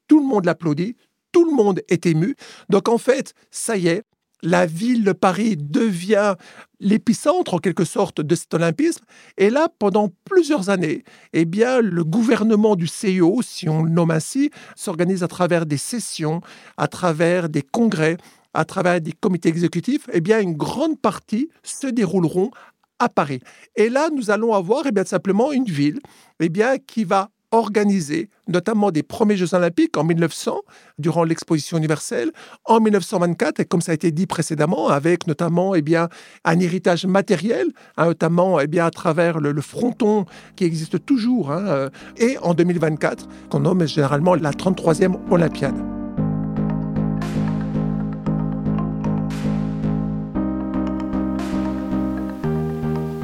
Tout 0.07 0.19
le 0.19 0.25
monde 0.25 0.45
l'applaudit, 0.45 0.95
tout 1.31 1.45
le 1.45 1.51
monde 1.51 1.81
est 1.89 2.05
ému. 2.05 2.35
Donc 2.69 2.87
en 2.87 2.97
fait, 2.97 3.33
ça 3.51 3.75
y 3.77 3.87
est, 3.87 4.03
la 4.43 4.65
ville 4.65 5.03
de 5.05 5.13
Paris 5.13 5.55
devient 5.57 6.35
l'épicentre 6.81 7.55
en 7.55 7.59
quelque 7.59 7.85
sorte 7.85 8.19
de 8.21 8.35
cet 8.35 8.53
olympisme. 8.53 9.03
Et 9.37 9.49
là, 9.49 9.69
pendant 9.79 10.09
plusieurs 10.25 10.69
années, 10.69 11.03
eh 11.31 11.45
bien, 11.45 11.79
le 11.79 12.03
gouvernement 12.03 12.75
du 12.75 12.85
CIO, 12.85 13.41
si 13.41 13.69
on 13.69 13.83
le 13.83 13.89
nomme 13.89 14.11
ainsi, 14.11 14.51
s'organise 14.75 15.23
à 15.23 15.29
travers 15.29 15.65
des 15.65 15.77
sessions, 15.77 16.41
à 16.75 16.87
travers 16.87 17.47
des 17.47 17.61
congrès, 17.61 18.17
à 18.53 18.65
travers 18.65 18.99
des 18.99 19.13
comités 19.13 19.49
exécutifs. 19.49 20.09
Eh 20.11 20.19
bien, 20.19 20.41
une 20.41 20.57
grande 20.57 20.99
partie 20.99 21.49
se 21.63 21.87
dérouleront 21.87 22.51
à 22.99 23.07
Paris. 23.07 23.39
Et 23.77 23.89
là, 23.89 24.09
nous 24.13 24.29
allons 24.29 24.53
avoir 24.53 24.83
eh 24.85 24.91
bien, 24.91 25.05
simplement 25.05 25.53
une 25.53 25.65
ville 25.65 25.99
eh 26.41 26.49
bien, 26.49 26.77
qui 26.77 27.05
va 27.05 27.29
organisé 27.53 28.29
notamment 28.47 28.91
des 28.91 29.03
premiers 29.03 29.37
Jeux 29.37 29.53
olympiques 29.53 29.95
en 29.95 30.03
1900, 30.03 30.61
durant 30.97 31.23
l'exposition 31.23 31.77
universelle, 31.77 32.31
en 32.65 32.79
1924, 32.81 33.61
et 33.61 33.65
comme 33.65 33.81
ça 33.81 33.91
a 33.91 33.95
été 33.95 34.11
dit 34.11 34.25
précédemment, 34.25 34.89
avec 34.89 35.27
notamment 35.27 35.75
eh 35.75 35.81
bien, 35.81 36.09
un 36.43 36.59
héritage 36.59 37.05
matériel, 37.05 37.67
hein, 37.97 38.07
notamment 38.07 38.59
eh 38.59 38.67
bien, 38.67 38.85
à 38.85 38.91
travers 38.91 39.39
le, 39.39 39.61
fronton 39.61 40.25
qui 40.55 40.65
existe 40.65 41.05
toujours, 41.05 41.51
hein, 41.51 41.65
euh, 41.67 41.89
et 42.17 42.37
en 42.39 42.53
2024, 42.53 43.27
qu'on 43.49 43.61
nomme 43.61 43.87
généralement 43.87 44.35
la 44.35 44.51
33e 44.51 45.15
Olympiade. 45.31 46.02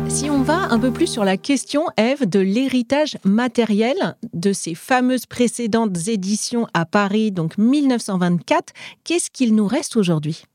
Si 0.10 0.28
on 0.28 0.42
va 0.42 0.64
un 0.72 0.80
peu 0.80 0.92
plus 0.92 1.06
sur 1.06 1.24
la 1.24 1.38
question, 1.38 1.86
Eve, 1.96 2.28
de 2.28 2.40
l'héritage 2.40 3.18
matériel 3.24 4.18
de 4.34 4.54
ces 4.54 4.74
fameuses 4.74 5.28
précédentes 5.28 6.08
éditions 6.08 6.66
à 6.74 6.86
Paris, 6.86 7.32
donc 7.32 7.60
1924, 7.60 8.74
qu'est-ce 9.04 9.30
qu'il 9.30 9.54
nous 9.54 9.68
reste 9.68 9.96
aujourd'hui? 9.96 10.46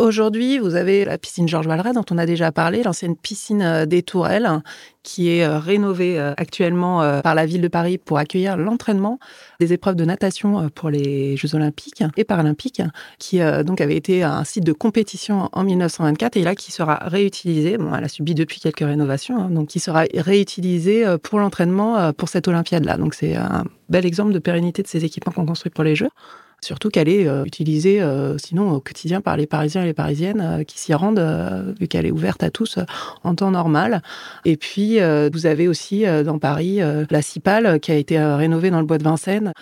Aujourd'hui, 0.00 0.58
vous 0.58 0.76
avez 0.76 1.04
la 1.04 1.18
piscine 1.18 1.46
Georges 1.46 1.66
Valeret 1.66 1.92
dont 1.92 2.06
on 2.10 2.16
a 2.16 2.24
déjà 2.24 2.50
parlé, 2.52 2.82
l'ancienne 2.82 3.16
piscine 3.16 3.60
euh, 3.60 3.84
des 3.84 4.02
Tourelles, 4.02 4.48
qui 5.02 5.28
est 5.28 5.44
euh, 5.44 5.58
rénovée 5.58 6.18
euh, 6.18 6.32
actuellement 6.38 7.20
par 7.20 7.34
la 7.34 7.44
ville 7.44 7.60
de 7.60 7.68
Paris 7.68 7.98
pour 7.98 8.16
accueillir 8.16 8.56
l'entraînement 8.56 9.18
des 9.60 9.74
épreuves 9.74 9.96
de 9.96 10.06
natation 10.06 10.70
pour 10.70 10.88
les 10.88 11.36
Jeux 11.36 11.54
olympiques 11.54 12.02
et 12.16 12.24
paralympiques, 12.24 12.80
qui 13.18 13.40
donc 13.66 13.82
avait 13.82 13.94
été 13.94 14.22
un 14.22 14.42
site 14.44 14.64
de 14.64 14.72
compétition 14.72 15.50
en 15.52 15.64
1924 15.64 16.38
et 16.38 16.44
là 16.44 16.54
qui 16.54 16.72
sera 16.72 16.94
réutilisé. 17.02 17.76
Bon, 17.76 17.94
elle 17.94 18.04
a 18.04 18.08
subi 18.08 18.34
depuis 18.34 18.58
quelques 18.58 18.78
rénovations, 18.78 19.38
hein, 19.38 19.50
donc 19.50 19.68
qui 19.68 19.80
sera 19.80 20.04
réutilisé 20.14 21.04
pour 21.22 21.40
l'entraînement 21.40 22.14
pour 22.14 22.30
cette 22.30 22.48
Olympiade-là. 22.48 22.96
Donc 22.96 23.12
c'est 23.12 23.36
un 23.36 23.64
bel 23.90 24.06
exemple 24.06 24.32
de 24.32 24.38
pérennité 24.38 24.82
de 24.82 24.88
ces 24.88 25.04
équipements 25.04 25.32
qu'on 25.32 25.44
construit 25.44 25.70
pour 25.70 25.84
les 25.84 25.94
Jeux. 25.94 26.10
Surtout 26.62 26.90
qu'elle 26.90 27.08
est 27.08 27.26
euh, 27.26 27.44
utilisée 27.44 28.02
euh, 28.02 28.36
sinon 28.38 28.70
au 28.70 28.80
quotidien 28.80 29.20
par 29.20 29.36
les 29.36 29.46
Parisiens 29.46 29.82
et 29.82 29.86
les 29.86 29.94
Parisiennes 29.94 30.40
euh, 30.40 30.64
qui 30.64 30.78
s'y 30.78 30.92
rendent, 30.94 31.20
vu 31.78 31.88
qu'elle 31.88 32.06
est 32.06 32.10
ouverte 32.10 32.42
à 32.42 32.50
tous 32.50 32.78
en 33.24 33.34
temps 33.34 33.50
normal. 33.50 34.02
Et 34.44 34.56
puis, 34.56 34.98
vous 35.32 35.46
avez 35.46 35.68
aussi 35.68 36.04
dans 36.24 36.38
Paris 36.38 36.80
la 37.10 37.22
Cipale 37.22 37.80
qui 37.80 37.92
a 37.92 37.94
été 37.94 38.18
rénovée 38.18 38.70
dans 38.70 38.80
le 38.80 38.86
bois 38.86 38.98
de 38.98 39.04
Vincennes 39.04 39.52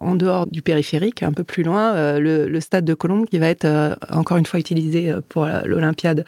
en 0.00 0.14
dehors 0.14 0.46
du 0.46 0.62
périphérique, 0.62 1.22
un 1.22 1.32
peu 1.32 1.44
plus 1.44 1.62
loin, 1.62 2.18
le, 2.18 2.60
stade 2.60 2.84
de 2.84 2.94
Colombes 2.94 3.26
qui 3.28 3.38
va 3.38 3.48
être 3.48 3.96
encore 4.10 4.36
une 4.36 4.46
fois 4.46 4.60
utilisé 4.60 5.12
pour 5.28 5.46
l'Olympiade 5.64 6.24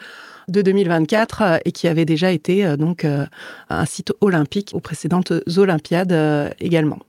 de 0.47 0.61
2024 0.61 1.61
et 1.65 1.71
qui 1.71 1.87
avait 1.87 2.05
déjà 2.05 2.31
été 2.31 2.75
donc 2.77 3.05
un 3.69 3.85
site 3.85 4.13
olympique 4.21 4.71
aux 4.73 4.79
précédentes 4.81 5.33
Olympiades 5.57 6.53
également. 6.59 6.99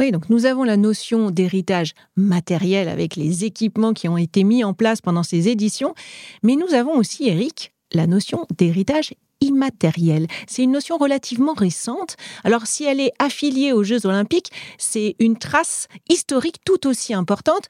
Oui, 0.00 0.12
donc 0.12 0.30
nous 0.30 0.46
avons 0.46 0.64
la 0.64 0.78
notion 0.78 1.30
d'héritage 1.30 1.92
matériel 2.16 2.88
avec 2.88 3.16
les 3.16 3.44
équipements 3.44 3.92
qui 3.92 4.08
ont 4.08 4.16
été 4.16 4.44
mis 4.44 4.64
en 4.64 4.72
place 4.72 5.02
pendant 5.02 5.22
ces 5.22 5.50
éditions, 5.50 5.94
mais 6.42 6.56
nous 6.56 6.72
avons 6.72 6.96
aussi, 6.96 7.28
Eric, 7.28 7.74
la 7.92 8.06
notion 8.06 8.46
d'héritage 8.56 9.12
immatériel. 9.42 10.26
C'est 10.46 10.62
une 10.62 10.72
notion 10.72 10.96
relativement 10.96 11.52
récente. 11.52 12.16
Alors 12.44 12.66
si 12.66 12.84
elle 12.84 12.98
est 12.98 13.12
affiliée 13.18 13.74
aux 13.74 13.84
Jeux 13.84 14.06
olympiques, 14.06 14.50
c'est 14.78 15.16
une 15.18 15.36
trace 15.36 15.86
historique 16.08 16.64
tout 16.64 16.86
aussi 16.86 17.12
importante. 17.12 17.66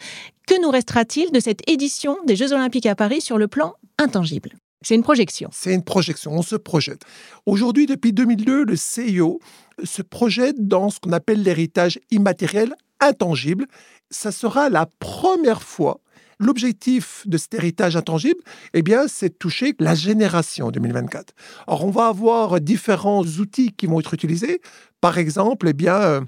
Que 0.47 0.63
nous 0.63 0.71
restera-t-il 0.71 1.33
de 1.33 1.41
cette 1.41 1.69
édition 1.69 2.17
des 2.29 2.37
Jeux 2.37 2.53
olympiques 2.53 2.87
à 2.87 2.95
Paris 2.95 3.21
sur 3.21 3.39
le 3.39 3.49
plan 3.49 3.75
intangible? 3.99 4.51
C'est 4.83 4.95
une 4.95 5.03
projection. 5.03 5.51
C'est 5.53 5.75
une 5.75 5.85
projection, 5.85 6.33
on 6.33 6.43
se 6.43 6.57
projette. 6.57 7.03
Aujourd'hui, 7.45 7.87
depuis 7.87 8.13
2002, 8.13 8.65
le 8.65 8.77
CIO 8.77 9.41
se 9.85 10.03
projette 10.03 10.67
dans 10.67 10.89
ce 10.89 11.01
qu'on 11.01 11.13
appelle 11.13 11.43
l'héritage 11.43 11.99
immatériel 12.11 12.75
intangible. 13.01 13.67
Ça 14.11 14.33
sera 14.33 14.71
la 14.71 14.87
première 14.99 15.63
fois 15.63 16.01
L'objectif 16.43 17.23
de 17.27 17.37
cet 17.37 17.53
héritage 17.53 17.97
intangible, 17.97 18.41
eh 18.73 18.81
bien, 18.81 19.09
c'est 19.09 19.29
de 19.29 19.35
toucher 19.35 19.75
la 19.79 19.95
génération 19.95 20.71
2024. 20.71 21.35
Or, 21.67 21.85
on 21.85 21.91
va 21.91 22.07
avoir 22.07 22.63
différents 22.63 23.23
outils 23.23 23.73
qui 23.73 23.87
vont 23.87 24.01
être 24.01 24.15
utilisés. 24.15 24.63
Par 25.03 25.19
exemple, 25.19 25.69
eh 25.69 25.75
bien, 25.75 26.27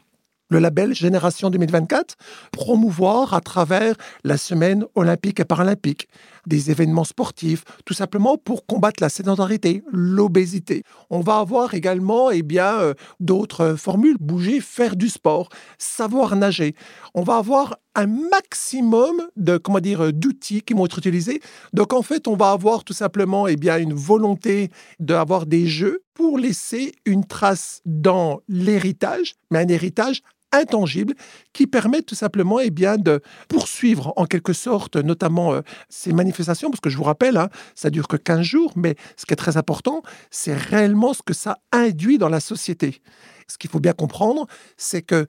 le 0.50 0.58
label 0.58 0.94
Génération 0.94 1.48
2024, 1.48 2.16
promouvoir 2.52 3.32
à 3.32 3.40
travers 3.40 3.94
la 4.22 4.36
semaine 4.36 4.84
olympique 4.94 5.40
et 5.40 5.46
paralympique 5.46 6.08
des 6.46 6.70
événements 6.70 7.04
sportifs, 7.04 7.64
tout 7.84 7.94
simplement 7.94 8.36
pour 8.36 8.66
combattre 8.66 9.02
la 9.02 9.08
sédentarité, 9.08 9.82
l'obésité. 9.92 10.82
On 11.10 11.20
va 11.20 11.38
avoir 11.38 11.74
également 11.74 12.30
eh 12.30 12.42
bien 12.42 12.78
euh, 12.78 12.94
d'autres 13.20 13.74
formules, 13.76 14.16
bouger, 14.20 14.60
faire 14.60 14.96
du 14.96 15.08
sport, 15.08 15.48
savoir 15.78 16.36
nager. 16.36 16.74
On 17.14 17.22
va 17.22 17.36
avoir 17.36 17.76
un 17.94 18.06
maximum 18.06 19.22
de 19.36 19.58
comment 19.58 19.80
dire 19.80 20.12
d'outils 20.12 20.62
qui 20.62 20.74
vont 20.74 20.86
être 20.86 20.98
utilisés. 20.98 21.40
Donc 21.72 21.92
en 21.92 22.02
fait, 22.02 22.26
on 22.26 22.36
va 22.36 22.50
avoir 22.50 22.84
tout 22.84 22.94
simplement 22.94 23.46
eh 23.46 23.56
bien 23.56 23.78
une 23.78 23.94
volonté 23.94 24.70
d'avoir 24.98 25.46
des 25.46 25.66
jeux 25.66 26.02
pour 26.14 26.38
laisser 26.38 26.92
une 27.04 27.24
trace 27.24 27.80
dans 27.84 28.40
l'héritage, 28.48 29.34
mais 29.50 29.60
un 29.60 29.68
héritage 29.68 30.22
intangible 30.52 31.14
qui 31.52 31.66
permet 31.66 32.02
tout 32.02 32.14
simplement 32.14 32.60
eh 32.60 32.70
bien, 32.70 32.96
de 32.96 33.20
poursuivre 33.48 34.12
en 34.16 34.26
quelque 34.26 34.52
sorte 34.52 34.96
notamment 34.96 35.54
euh, 35.54 35.60
ces 35.88 36.12
manifestations, 36.12 36.70
parce 36.70 36.80
que 36.80 36.90
je 36.90 36.96
vous 36.96 37.04
rappelle, 37.04 37.36
hein, 37.36 37.48
ça 37.74 37.90
dure 37.90 38.08
que 38.08 38.16
15 38.16 38.42
jours, 38.42 38.72
mais 38.76 38.96
ce 39.16 39.26
qui 39.26 39.32
est 39.32 39.36
très 39.36 39.56
important, 39.56 40.02
c'est 40.30 40.54
réellement 40.54 41.14
ce 41.14 41.22
que 41.24 41.34
ça 41.34 41.58
induit 41.72 42.18
dans 42.18 42.28
la 42.28 42.40
société. 42.40 43.00
Ce 43.48 43.58
qu'il 43.58 43.70
faut 43.70 43.80
bien 43.80 43.92
comprendre, 43.92 44.46
c'est 44.76 45.02
que 45.02 45.26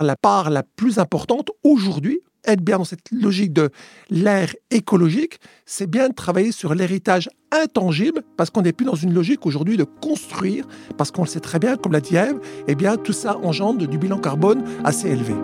la 0.00 0.16
part 0.16 0.50
la 0.50 0.62
plus 0.62 0.98
importante 0.98 1.50
aujourd'hui, 1.64 2.20
être 2.44 2.62
bien 2.62 2.78
dans 2.78 2.84
cette 2.84 3.10
logique 3.10 3.52
de 3.52 3.70
l'ère 4.08 4.54
écologique, 4.70 5.38
c'est 5.64 5.90
bien 5.90 6.08
de 6.08 6.14
travailler 6.14 6.52
sur 6.52 6.74
l'héritage 6.74 7.28
intangible, 7.62 8.22
parce 8.36 8.50
qu'on 8.50 8.62
n'est 8.62 8.72
plus 8.72 8.86
dans 8.86 8.94
une 8.94 9.12
logique 9.12 9.46
aujourd'hui 9.46 9.76
de 9.76 9.84
construire, 9.84 10.66
parce 10.96 11.10
qu'on 11.10 11.22
le 11.22 11.28
sait 11.28 11.40
très 11.40 11.58
bien, 11.58 11.76
comme 11.76 11.92
l'a 11.92 12.00
dit 12.00 12.16
Eve, 12.16 12.40
eh 12.68 12.74
bien 12.74 12.96
tout 12.96 13.12
ça 13.12 13.36
engendre 13.38 13.86
du 13.86 13.98
bilan 13.98 14.18
carbone 14.18 14.64
assez 14.84 15.08
élevé. 15.08 15.34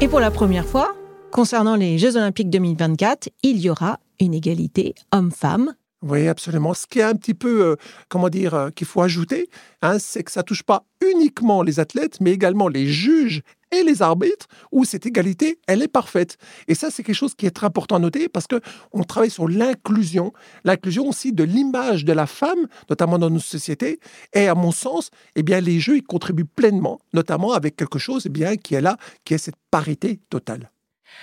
Et 0.00 0.08
pour 0.08 0.20
la 0.20 0.30
première 0.30 0.66
fois, 0.66 0.94
concernant 1.30 1.74
les 1.74 1.98
Jeux 1.98 2.16
olympiques 2.16 2.50
2024, 2.50 3.30
il 3.42 3.58
y 3.58 3.70
aura 3.70 3.98
une 4.20 4.34
égalité 4.34 4.94
homme-femme 5.12 5.74
oui, 6.02 6.28
absolument. 6.28 6.74
Ce 6.74 6.86
qui 6.86 6.98
est 7.00 7.04
un 7.04 7.14
petit 7.14 7.34
peu, 7.34 7.64
euh, 7.64 7.76
comment 8.08 8.28
dire, 8.28 8.54
euh, 8.54 8.70
qu'il 8.70 8.86
faut 8.86 9.00
ajouter, 9.00 9.48
hein, 9.82 9.98
c'est 9.98 10.22
que 10.22 10.30
ça 10.30 10.42
touche 10.42 10.62
pas 10.62 10.84
uniquement 11.04 11.62
les 11.62 11.80
athlètes, 11.80 12.20
mais 12.20 12.32
également 12.32 12.68
les 12.68 12.86
juges 12.86 13.42
et 13.72 13.82
les 13.82 14.02
arbitres, 14.02 14.46
où 14.72 14.84
cette 14.84 15.06
égalité, 15.06 15.58
elle 15.66 15.82
est 15.82 15.88
parfaite. 15.88 16.38
Et 16.68 16.74
ça, 16.74 16.90
c'est 16.90 17.02
quelque 17.02 17.16
chose 17.16 17.34
qui 17.34 17.46
est 17.46 17.50
très 17.50 17.66
important 17.66 17.96
à 17.96 17.98
noter 17.98 18.28
parce 18.28 18.46
que 18.46 18.60
on 18.92 19.02
travaille 19.02 19.30
sur 19.30 19.48
l'inclusion, 19.48 20.32
l'inclusion 20.64 21.08
aussi 21.08 21.32
de 21.32 21.44
l'image 21.44 22.04
de 22.04 22.12
la 22.12 22.26
femme, 22.26 22.66
notamment 22.88 23.18
dans 23.18 23.30
nos 23.30 23.38
sociétés. 23.40 24.00
Et 24.32 24.48
à 24.48 24.54
mon 24.54 24.72
sens, 24.72 25.10
eh 25.34 25.42
bien, 25.42 25.60
les 25.60 25.80
jeux, 25.80 25.96
ils 25.96 26.02
contribuent 26.02 26.44
pleinement, 26.44 27.00
notamment 27.12 27.52
avec 27.52 27.76
quelque 27.76 27.98
chose, 27.98 28.24
eh 28.26 28.30
bien, 28.30 28.56
qui 28.56 28.74
est 28.74 28.80
là, 28.80 28.96
qui 29.24 29.34
est 29.34 29.38
cette 29.38 29.56
parité 29.70 30.20
totale. 30.30 30.70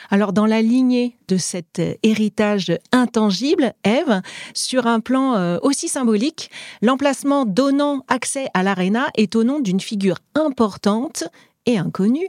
Alors, 0.10 0.34
dans 0.34 0.46
la 0.46 0.62
lignée 0.62 1.18
de 1.28 1.38
cet 1.38 1.82
héritage 2.04 2.72
intangible, 2.92 3.74
Eve, 3.84 4.22
sur 4.54 4.88
un 4.88 5.00
plan 5.00 5.36
euh, 5.36 5.58
aussi 5.62 5.88
symbolique, 5.88 6.50
l'emplacement 6.82 7.46
donnant 7.46 8.04
accès 8.08 8.48
à 8.54 8.64
l'aréna 8.64 9.08
est 9.16 9.36
au 9.36 9.44
nom 9.44 9.60
d'une 9.60 9.80
figure 9.80 10.18
importante 10.36 11.26
et 11.66 11.78
inconnue 11.78 12.28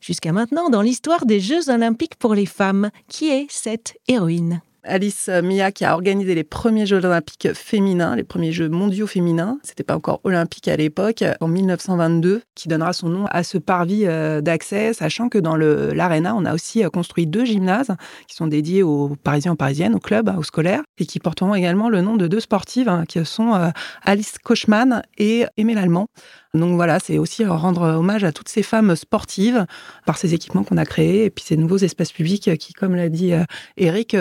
jusqu'à 0.00 0.32
maintenant 0.32 0.70
dans 0.70 0.82
l'histoire 0.82 1.26
des 1.26 1.40
Jeux 1.40 1.68
olympiques 1.68 2.16
pour 2.16 2.34
les 2.34 2.46
femmes. 2.46 2.90
Qui 3.08 3.30
est 3.30 3.46
cette 3.48 3.96
héroïne? 4.08 4.62
Alice 4.84 5.30
Mia 5.42 5.70
qui 5.70 5.84
a 5.84 5.94
organisé 5.94 6.34
les 6.34 6.42
premiers 6.42 6.86
Jeux 6.86 7.04
olympiques 7.04 7.52
féminins, 7.54 8.16
les 8.16 8.24
premiers 8.24 8.50
Jeux 8.50 8.68
mondiaux 8.68 9.06
féminins. 9.06 9.58
C'était 9.62 9.84
pas 9.84 9.94
encore 9.94 10.20
olympique 10.24 10.66
à 10.66 10.76
l'époque, 10.76 11.22
en 11.40 11.46
1922, 11.46 12.42
qui 12.54 12.68
donnera 12.68 12.92
son 12.92 13.08
nom 13.08 13.26
à 13.26 13.44
ce 13.44 13.58
parvis 13.58 14.06
euh, 14.06 14.40
d'accès, 14.40 14.92
sachant 14.92 15.28
que 15.28 15.38
dans 15.38 15.56
l'aréna, 15.56 16.34
on 16.34 16.44
a 16.44 16.52
aussi 16.52 16.84
euh, 16.84 16.90
construit 16.90 17.28
deux 17.28 17.44
gymnases 17.44 17.94
qui 18.26 18.34
sont 18.34 18.48
dédiés 18.48 18.82
aux 18.82 19.14
Parisiens, 19.22 19.52
aux 19.52 19.56
Parisiennes, 19.56 19.94
aux 19.94 20.00
clubs, 20.00 20.34
aux 20.36 20.42
scolaires, 20.42 20.82
et 20.98 21.06
qui 21.06 21.20
porteront 21.20 21.54
également 21.54 21.88
le 21.88 22.00
nom 22.00 22.16
de 22.16 22.26
deux 22.26 22.40
sportives, 22.40 22.88
hein, 22.88 23.04
qui 23.06 23.24
sont 23.24 23.54
euh, 23.54 23.68
Alice 24.02 24.34
Kochman 24.42 25.02
et 25.16 25.44
Aimée 25.56 25.74
Lallemand. 25.74 26.08
Donc 26.54 26.74
voilà, 26.74 26.98
c'est 26.98 27.18
aussi 27.18 27.44
rendre 27.44 27.82
hommage 27.82 28.24
à 28.24 28.32
toutes 28.32 28.48
ces 28.48 28.62
femmes 28.62 28.94
sportives 28.94 29.66
par 30.04 30.18
ces 30.18 30.34
équipements 30.34 30.64
qu'on 30.64 30.76
a 30.76 30.84
créés 30.84 31.24
et 31.24 31.30
puis 31.30 31.44
ces 31.44 31.56
nouveaux 31.56 31.78
espaces 31.78 32.12
publics 32.12 32.56
qui, 32.58 32.72
comme 32.72 32.94
l'a 32.94 33.08
dit 33.08 33.32
Eric, 33.76 34.14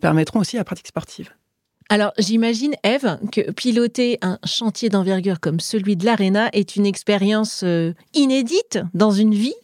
permettront 0.00 0.40
aussi 0.40 0.56
la 0.56 0.64
pratique 0.64 0.88
sportive. 0.88 1.30
Alors 1.88 2.12
j'imagine, 2.18 2.74
Eve, 2.84 3.18
que 3.32 3.50
piloter 3.52 4.18
un 4.20 4.38
chantier 4.44 4.90
d'envergure 4.90 5.40
comme 5.40 5.60
celui 5.60 5.96
de 5.96 6.04
l'Arena 6.04 6.50
est 6.52 6.76
une 6.76 6.84
expérience 6.84 7.64
inédite 8.12 8.80
dans 8.92 9.10
une 9.10 9.34
vie. 9.34 9.54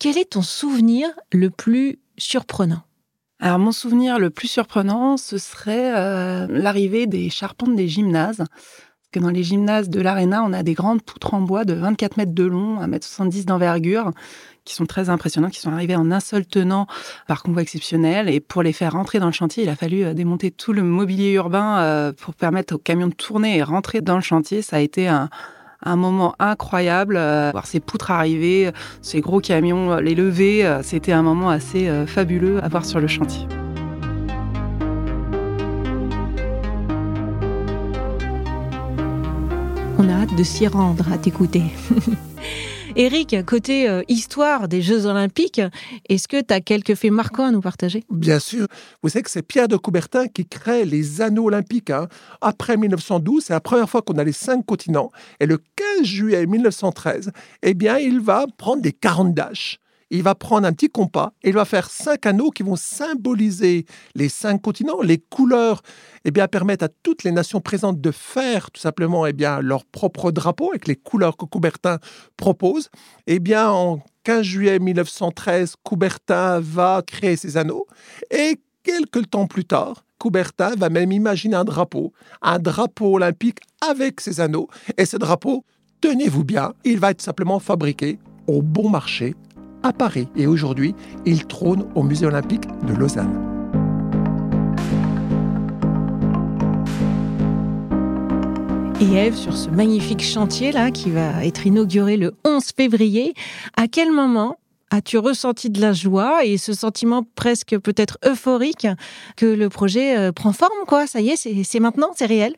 Quel 0.00 0.18
est 0.18 0.30
ton 0.30 0.42
souvenir 0.42 1.08
le 1.30 1.48
plus 1.50 2.00
surprenant? 2.18 2.82
Alors 3.38 3.58
mon 3.60 3.72
souvenir 3.72 4.18
le 4.18 4.30
plus 4.30 4.48
surprenant, 4.48 5.16
ce 5.16 5.38
serait 5.38 5.96
euh, 5.96 6.46
l'arrivée 6.48 7.06
des 7.06 7.30
charpentes 7.30 7.74
des 7.74 7.88
gymnases. 7.88 8.44
Que 9.12 9.20
dans 9.20 9.28
les 9.28 9.42
gymnases 9.42 9.90
de 9.90 10.00
l'Arena, 10.00 10.42
on 10.42 10.54
a 10.54 10.62
des 10.62 10.72
grandes 10.72 11.02
poutres 11.02 11.34
en 11.34 11.42
bois 11.42 11.66
de 11.66 11.74
24 11.74 12.16
mètres 12.16 12.32
de 12.32 12.44
long, 12.44 12.80
1 12.80 12.86
mètre 12.86 13.06
70 13.06 13.44
d'envergure, 13.44 14.10
qui 14.64 14.74
sont 14.74 14.86
très 14.86 15.10
impressionnantes, 15.10 15.52
qui 15.52 15.60
sont 15.60 15.70
arrivées 15.70 15.96
en 15.96 16.10
un 16.10 16.20
seul 16.20 16.46
tenant 16.46 16.86
par 17.26 17.42
convoi 17.42 17.60
exceptionnel. 17.60 18.30
Et 18.30 18.40
pour 18.40 18.62
les 18.62 18.72
faire 18.72 18.92
rentrer 18.92 19.18
dans 19.18 19.26
le 19.26 19.32
chantier, 19.32 19.64
il 19.64 19.68
a 19.68 19.76
fallu 19.76 20.02
euh, 20.02 20.14
démonter 20.14 20.50
tout 20.50 20.72
le 20.72 20.82
mobilier 20.82 21.32
urbain 21.32 21.78
euh, 21.80 22.12
pour 22.12 22.34
permettre 22.34 22.74
aux 22.74 22.78
camions 22.78 23.08
de 23.08 23.14
tourner 23.14 23.58
et 23.58 23.62
rentrer 23.62 24.00
dans 24.00 24.16
le 24.16 24.22
chantier. 24.22 24.62
Ça 24.62 24.76
a 24.76 24.80
été 24.80 25.08
un, 25.08 25.28
un 25.82 25.96
moment 25.96 26.34
incroyable. 26.38 27.16
Euh, 27.18 27.50
voir 27.52 27.66
ces 27.66 27.80
poutres 27.80 28.12
arriver, 28.12 28.70
ces 29.02 29.20
gros 29.20 29.40
camions, 29.40 29.96
les 29.96 30.14
lever, 30.14 30.80
c'était 30.82 31.12
un 31.12 31.22
moment 31.22 31.50
assez 31.50 31.90
fabuleux 32.06 32.64
à 32.64 32.68
voir 32.68 32.86
sur 32.86 32.98
le 32.98 33.08
chantier. 33.08 33.46
On 40.04 40.08
a 40.08 40.14
hâte 40.14 40.34
de 40.34 40.42
s'y 40.42 40.66
rendre 40.66 41.12
à 41.12 41.16
t'écouter. 41.16 41.62
Eric, 42.96 43.36
côté 43.46 43.88
euh, 43.88 44.02
histoire 44.08 44.66
des 44.66 44.82
Jeux 44.82 45.06
Olympiques, 45.06 45.60
est-ce 46.08 46.26
que 46.26 46.42
tu 46.42 46.52
as 46.52 46.60
quelques 46.60 46.96
faits 46.96 47.12
marquants 47.12 47.44
à 47.44 47.50
nous 47.52 47.60
partager? 47.60 48.02
Bien 48.10 48.40
sûr. 48.40 48.66
Vous 49.04 49.10
savez 49.10 49.22
que 49.22 49.30
c'est 49.30 49.46
Pierre 49.46 49.68
de 49.68 49.76
Coubertin 49.76 50.26
qui 50.26 50.44
crée 50.44 50.84
les 50.84 51.20
anneaux 51.20 51.44
olympiques. 51.44 51.90
Hein. 51.90 52.08
Après 52.40 52.76
1912, 52.76 53.44
c'est 53.44 53.52
la 53.52 53.60
première 53.60 53.88
fois 53.88 54.02
qu'on 54.02 54.18
a 54.18 54.24
les 54.24 54.32
cinq 54.32 54.66
continents. 54.66 55.12
Et 55.38 55.46
le 55.46 55.58
15 55.76 56.02
juillet 56.02 56.46
1913, 56.46 57.30
eh 57.62 57.74
bien, 57.74 57.98
il 57.98 58.18
va 58.18 58.46
prendre 58.58 58.82
des 58.82 58.92
40 58.92 59.32
dash 59.32 59.78
il 60.12 60.22
va 60.22 60.34
prendre 60.34 60.66
un 60.66 60.72
petit 60.72 60.90
compas 60.90 61.32
et 61.42 61.48
il 61.48 61.54
va 61.54 61.64
faire 61.64 61.90
cinq 61.90 62.26
anneaux 62.26 62.50
qui 62.50 62.62
vont 62.62 62.76
symboliser 62.76 63.86
les 64.14 64.28
cinq 64.28 64.60
continents. 64.60 65.00
Les 65.00 65.18
couleurs 65.18 65.82
eh 66.26 66.30
bien, 66.30 66.46
permettent 66.48 66.82
à 66.82 66.90
toutes 67.02 67.24
les 67.24 67.32
nations 67.32 67.62
présentes 67.62 68.00
de 68.00 68.10
faire 68.10 68.70
tout 68.70 68.80
simplement 68.80 69.26
eh 69.26 69.32
bien, 69.32 69.60
leur 69.60 69.86
propre 69.86 70.30
drapeau 70.30 70.68
avec 70.70 70.86
les 70.86 70.96
couleurs 70.96 71.38
que 71.38 71.46
Coubertin 71.46 71.98
propose. 72.36 72.90
Eh 73.26 73.38
bien, 73.38 73.70
en 73.70 74.00
15 74.24 74.42
juillet 74.42 74.78
1913, 74.78 75.76
Coubertin 75.82 76.60
va 76.60 77.02
créer 77.06 77.36
ces 77.36 77.56
anneaux 77.56 77.86
et 78.30 78.60
quelques 78.82 79.30
temps 79.30 79.46
plus 79.46 79.64
tard, 79.64 80.04
Coubertin 80.18 80.74
va 80.76 80.90
même 80.90 81.10
imaginer 81.10 81.56
un 81.56 81.64
drapeau, 81.64 82.12
un 82.42 82.58
drapeau 82.58 83.14
olympique 83.14 83.60
avec 83.80 84.20
ces 84.20 84.40
anneaux. 84.40 84.68
Et 84.98 85.06
ce 85.06 85.16
drapeau, 85.16 85.64
tenez-vous 86.02 86.44
bien, 86.44 86.74
il 86.84 86.98
va 86.98 87.12
être 87.12 87.22
simplement 87.22 87.58
fabriqué 87.58 88.18
au 88.46 88.60
bon 88.60 88.90
marché 88.90 89.34
à 89.82 89.92
Paris 89.92 90.28
et 90.36 90.46
aujourd'hui, 90.46 90.94
il 91.26 91.46
trône 91.46 91.86
au 91.94 92.02
Musée 92.02 92.26
olympique 92.26 92.66
de 92.86 92.94
Lausanne. 92.94 93.52
Et 99.00 99.16
Eve, 99.16 99.34
sur 99.34 99.56
ce 99.56 99.68
magnifique 99.68 100.22
chantier-là 100.22 100.92
qui 100.92 101.10
va 101.10 101.44
être 101.44 101.66
inauguré 101.66 102.16
le 102.16 102.34
11 102.44 102.62
février, 102.76 103.34
à 103.76 103.88
quel 103.88 104.12
moment 104.12 104.58
as-tu 104.92 105.18
ressenti 105.18 105.70
de 105.70 105.80
la 105.80 105.92
joie 105.92 106.44
et 106.44 106.56
ce 106.56 106.72
sentiment 106.72 107.26
presque 107.34 107.76
peut-être 107.78 108.18
euphorique 108.24 108.86
que 109.36 109.46
le 109.46 109.68
projet 109.68 110.16
euh, 110.16 110.30
prend 110.30 110.52
forme, 110.52 110.86
quoi? 110.86 111.06
Ça 111.08 111.20
y 111.20 111.30
est, 111.30 111.64
c'est 111.64 111.80
maintenant, 111.80 112.10
c'est 112.14 112.26
réel? 112.26 112.54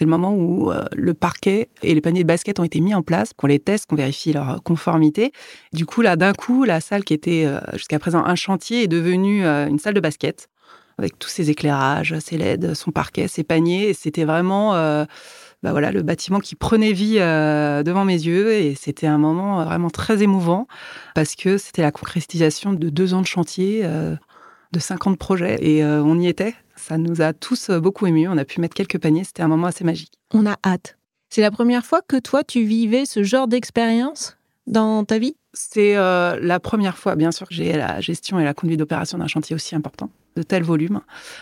C'est 0.00 0.06
le 0.06 0.10
moment 0.10 0.34
où 0.34 0.72
euh, 0.72 0.86
le 0.96 1.12
parquet 1.12 1.68
et 1.82 1.94
les 1.94 2.00
paniers 2.00 2.22
de 2.22 2.26
basket 2.26 2.58
ont 2.58 2.64
été 2.64 2.80
mis 2.80 2.94
en 2.94 3.02
place, 3.02 3.34
qu'on 3.34 3.48
les 3.48 3.58
teste, 3.58 3.84
qu'on 3.84 3.96
vérifie 3.96 4.32
leur 4.32 4.62
conformité. 4.62 5.30
Du 5.74 5.84
coup, 5.84 6.00
là, 6.00 6.16
d'un 6.16 6.32
coup, 6.32 6.64
la 6.64 6.80
salle 6.80 7.04
qui 7.04 7.12
était 7.12 7.44
euh, 7.44 7.60
jusqu'à 7.74 7.98
présent 7.98 8.24
un 8.24 8.34
chantier 8.34 8.84
est 8.84 8.88
devenue 8.88 9.44
euh, 9.44 9.68
une 9.68 9.78
salle 9.78 9.92
de 9.92 10.00
basket 10.00 10.48
avec 10.96 11.18
tous 11.18 11.28
ses 11.28 11.50
éclairages, 11.50 12.18
ses 12.18 12.38
LED, 12.38 12.72
son 12.72 12.92
parquet, 12.92 13.28
ses 13.28 13.44
paniers. 13.44 13.92
C'était 13.92 14.24
vraiment 14.24 14.72
bah 14.72 15.70
voilà, 15.72 15.92
le 15.92 16.02
bâtiment 16.02 16.40
qui 16.40 16.54
prenait 16.56 16.92
vie 16.92 17.14
devant 17.14 18.04
mes 18.04 18.20
yeux 18.20 18.52
et 18.52 18.74
c'était 18.74 19.06
un 19.06 19.16
moment 19.16 19.64
vraiment 19.64 19.88
très 19.88 20.22
émouvant 20.22 20.66
parce 21.14 21.36
que 21.36 21.56
c'était 21.56 21.80
la 21.80 21.90
concrétisation 21.90 22.74
de 22.74 22.90
deux 22.90 23.14
ans 23.14 23.22
de 23.22 23.26
chantier, 23.26 23.82
de 23.82 24.78
50 24.78 25.16
projets 25.16 25.56
et 25.62 25.82
on 25.82 26.18
y 26.18 26.28
était. 26.28 26.54
Ça 26.80 26.98
nous 26.98 27.20
a 27.20 27.32
tous 27.32 27.70
euh, 27.70 27.78
beaucoup 27.78 28.06
émus. 28.06 28.28
On 28.28 28.38
a 28.38 28.44
pu 28.44 28.60
mettre 28.60 28.74
quelques 28.74 28.98
paniers. 28.98 29.24
C'était 29.24 29.42
un 29.42 29.48
moment 29.48 29.66
assez 29.66 29.84
magique. 29.84 30.12
On 30.32 30.46
a 30.46 30.56
hâte. 30.64 30.96
C'est 31.28 31.42
la 31.42 31.50
première 31.50 31.84
fois 31.84 32.00
que 32.06 32.16
toi, 32.18 32.42
tu 32.42 32.64
vivais 32.64 33.04
ce 33.06 33.22
genre 33.22 33.46
d'expérience 33.46 34.36
dans 34.66 35.04
ta 35.04 35.18
vie? 35.18 35.36
C'est 35.52 35.96
euh, 35.96 36.38
la 36.40 36.60
première 36.60 36.96
fois, 36.96 37.16
bien 37.16 37.32
sûr, 37.32 37.48
que 37.48 37.54
j'ai 37.54 37.72
la 37.72 38.00
gestion 38.00 38.40
et 38.40 38.44
la 38.44 38.54
conduite 38.54 38.78
d'opération 38.78 39.18
d'un 39.18 39.26
chantier 39.26 39.54
aussi 39.54 39.74
important, 39.74 40.10
de 40.36 40.42
tel 40.42 40.62
volume. 40.62 41.00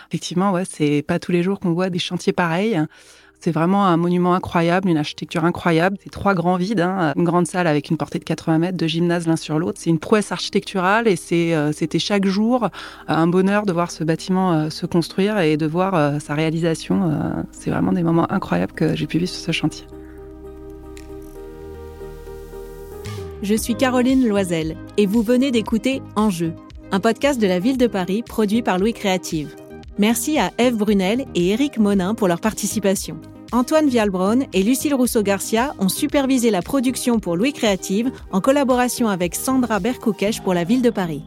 Effectivement, 0.09 0.51
ouais, 0.53 0.65
c'est 0.65 1.03
pas 1.03 1.19
tous 1.19 1.33
les 1.33 1.43
jours 1.43 1.61
qu'on 1.61 1.73
voit 1.73 1.91
des 1.91 1.99
chantiers 1.99 2.33
pareils. 2.33 2.81
C'est 3.41 3.53
vraiment 3.53 3.87
un 3.87 3.97
monument 3.97 4.35
incroyable, 4.35 4.89
une 4.89 4.97
architecture 4.97 5.45
incroyable. 5.45 5.97
C'est 6.03 6.11
trois 6.11 6.35
grands 6.35 6.57
vides, 6.57 6.81
hein. 6.81 7.13
une 7.17 7.25
grande 7.25 7.47
salle 7.47 7.69
avec 7.69 7.89
une 7.89 7.97
portée 7.97 8.19
de 8.19 8.25
80 8.25 8.59
mètres, 8.59 8.77
deux 8.77 8.89
gymnases 8.89 9.29
l'un 9.29 9.37
sur 9.37 9.59
l'autre. 9.61 9.79
C'est 9.81 9.91
une 9.91 10.01
prouesse 10.01 10.33
architecturale 10.33 11.07
et 11.07 11.17
euh, 11.55 11.73
c'était 11.73 12.01
chaque 12.01 12.27
jour 12.27 12.65
euh, 12.65 12.69
un 13.07 13.29
bonheur 13.29 13.65
de 13.65 13.73
voir 13.73 13.93
ce 13.93 14.03
bâtiment 14.03 14.53
euh, 14.53 14.71
se 14.71 14.87
construire 14.87 15.39
et 15.39 15.57
de 15.57 15.67
voir 15.67 16.21
sa 16.21 16.35
réalisation. 16.35 17.13
C'est 17.53 17.71
vraiment 17.71 17.93
des 17.93 18.03
moments 18.03 18.31
incroyables 18.31 18.73
que 18.73 18.97
j'ai 18.97 19.07
pu 19.07 19.19
vivre 19.19 19.31
sur 19.31 19.45
ce 19.45 19.53
chantier. 19.53 19.87
Je 23.43 23.55
suis 23.55 23.77
Caroline 23.77 24.27
Loisel 24.27 24.77
et 24.97 25.07
vous 25.07 25.23
venez 25.23 25.51
d'écouter 25.51 26.03
Enjeu, 26.17 26.53
un 26.91 27.01
podcast 27.01 27.41
de 27.41 27.47
la 27.47 27.61
ville 27.61 27.79
de 27.79 27.87
Paris 27.87 28.23
produit 28.23 28.63
par 28.63 28.79
Louis 28.79 28.93
Créative. 28.93 29.55
Merci 29.99 30.39
à 30.39 30.53
Eve 30.59 30.77
Brunel 30.77 31.27
et 31.35 31.49
Éric 31.49 31.79
Monin 31.79 32.15
pour 32.15 32.29
leur 32.29 32.41
participation. 32.41 33.19
Antoine 33.51 33.89
Vialbron 33.89 34.41
et 34.53 34.63
Lucille 34.63 34.95
Rousseau-Garcia 34.95 35.75
ont 35.81 35.89
supervisé 35.89 36.51
la 36.51 36.63
production 36.63 37.19
pour 37.19 37.37
Louis 37.37 37.53
Créative 37.53 38.13
en 38.31 38.41
collaboration 38.41 39.09
avec 39.09 39.35
Sandra 39.35 39.81
Berkoukesh 39.81 40.41
pour 40.43 40.55
la 40.55 40.63
ville 40.63 40.83
de 40.83 40.91
Paris. 40.91 41.25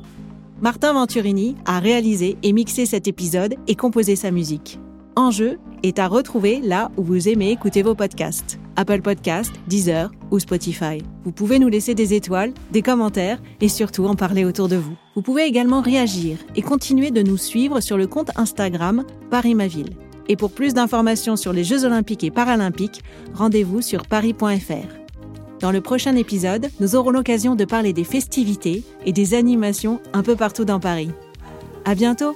Martin 0.62 0.94
Venturini 0.94 1.58
a 1.66 1.80
réalisé 1.80 2.38
et 2.44 2.54
mixé 2.54 2.86
cet 2.86 3.08
épisode 3.08 3.56
et 3.68 3.76
composé 3.76 4.16
sa 4.16 4.32
musique. 4.32 4.80
Enjeu 5.18 5.60
est 5.84 6.00
à 6.00 6.08
retrouver 6.08 6.62
là 6.62 6.92
où 6.96 7.04
vous 7.04 7.28
aimez 7.28 7.52
écouter 7.52 7.82
vos 7.82 7.96
podcasts. 7.96 8.58
Apple 8.78 9.02
Podcasts, 9.02 9.54
Deezer 9.68 10.12
ou 10.30 10.40
Spotify. 10.40 11.00
Vous 11.26 11.34
pouvez 11.34 11.60
nous 11.60 11.68
laisser 11.68 11.94
des 11.96 12.14
étoiles, 12.14 12.54
des 12.72 12.82
commentaires 12.82 13.42
et 13.60 13.68
surtout 13.68 14.06
en 14.06 14.16
parler 14.16 14.46
autour 14.46 14.70
de 14.70 14.78
vous. 14.78 14.96
Vous 15.16 15.22
pouvez 15.22 15.44
également 15.44 15.82
réagir 15.82 16.38
et 16.56 16.62
continuer 16.62 17.12
de 17.12 17.22
nous 17.22 17.38
suivre 17.38 17.82
sur 17.82 17.98
le 17.98 18.08
compte 18.08 18.32
Instagram 18.38 19.04
Paris 19.30 19.56
Ma 19.56 19.68
Ville. 19.68 19.96
Et 20.30 20.38
pour 20.38 20.52
plus 20.52 20.74
d'informations 20.74 21.36
sur 21.36 21.52
les 21.52 21.64
Jeux 21.64 21.84
Olympiques 21.84 22.24
et 22.24 22.32
Paralympiques, 22.32 23.04
rendez-vous 23.34 23.82
sur 23.82 24.04
paris.fr. 24.04 25.02
Dans 25.60 25.72
le 25.72 25.82
prochain 25.82 26.16
épisode, 26.16 26.70
nous 26.80 26.96
aurons 26.96 27.12
l'occasion 27.12 27.56
de 27.56 27.66
parler 27.66 27.94
des 27.94 28.06
festivités 28.06 28.84
et 29.06 29.12
des 29.12 29.34
animations 29.34 30.00
un 30.14 30.24
peu 30.24 30.36
partout 30.36 30.66
dans 30.66 30.80
Paris. 30.80 31.12
À 31.86 31.94
bientôt! 31.94 32.36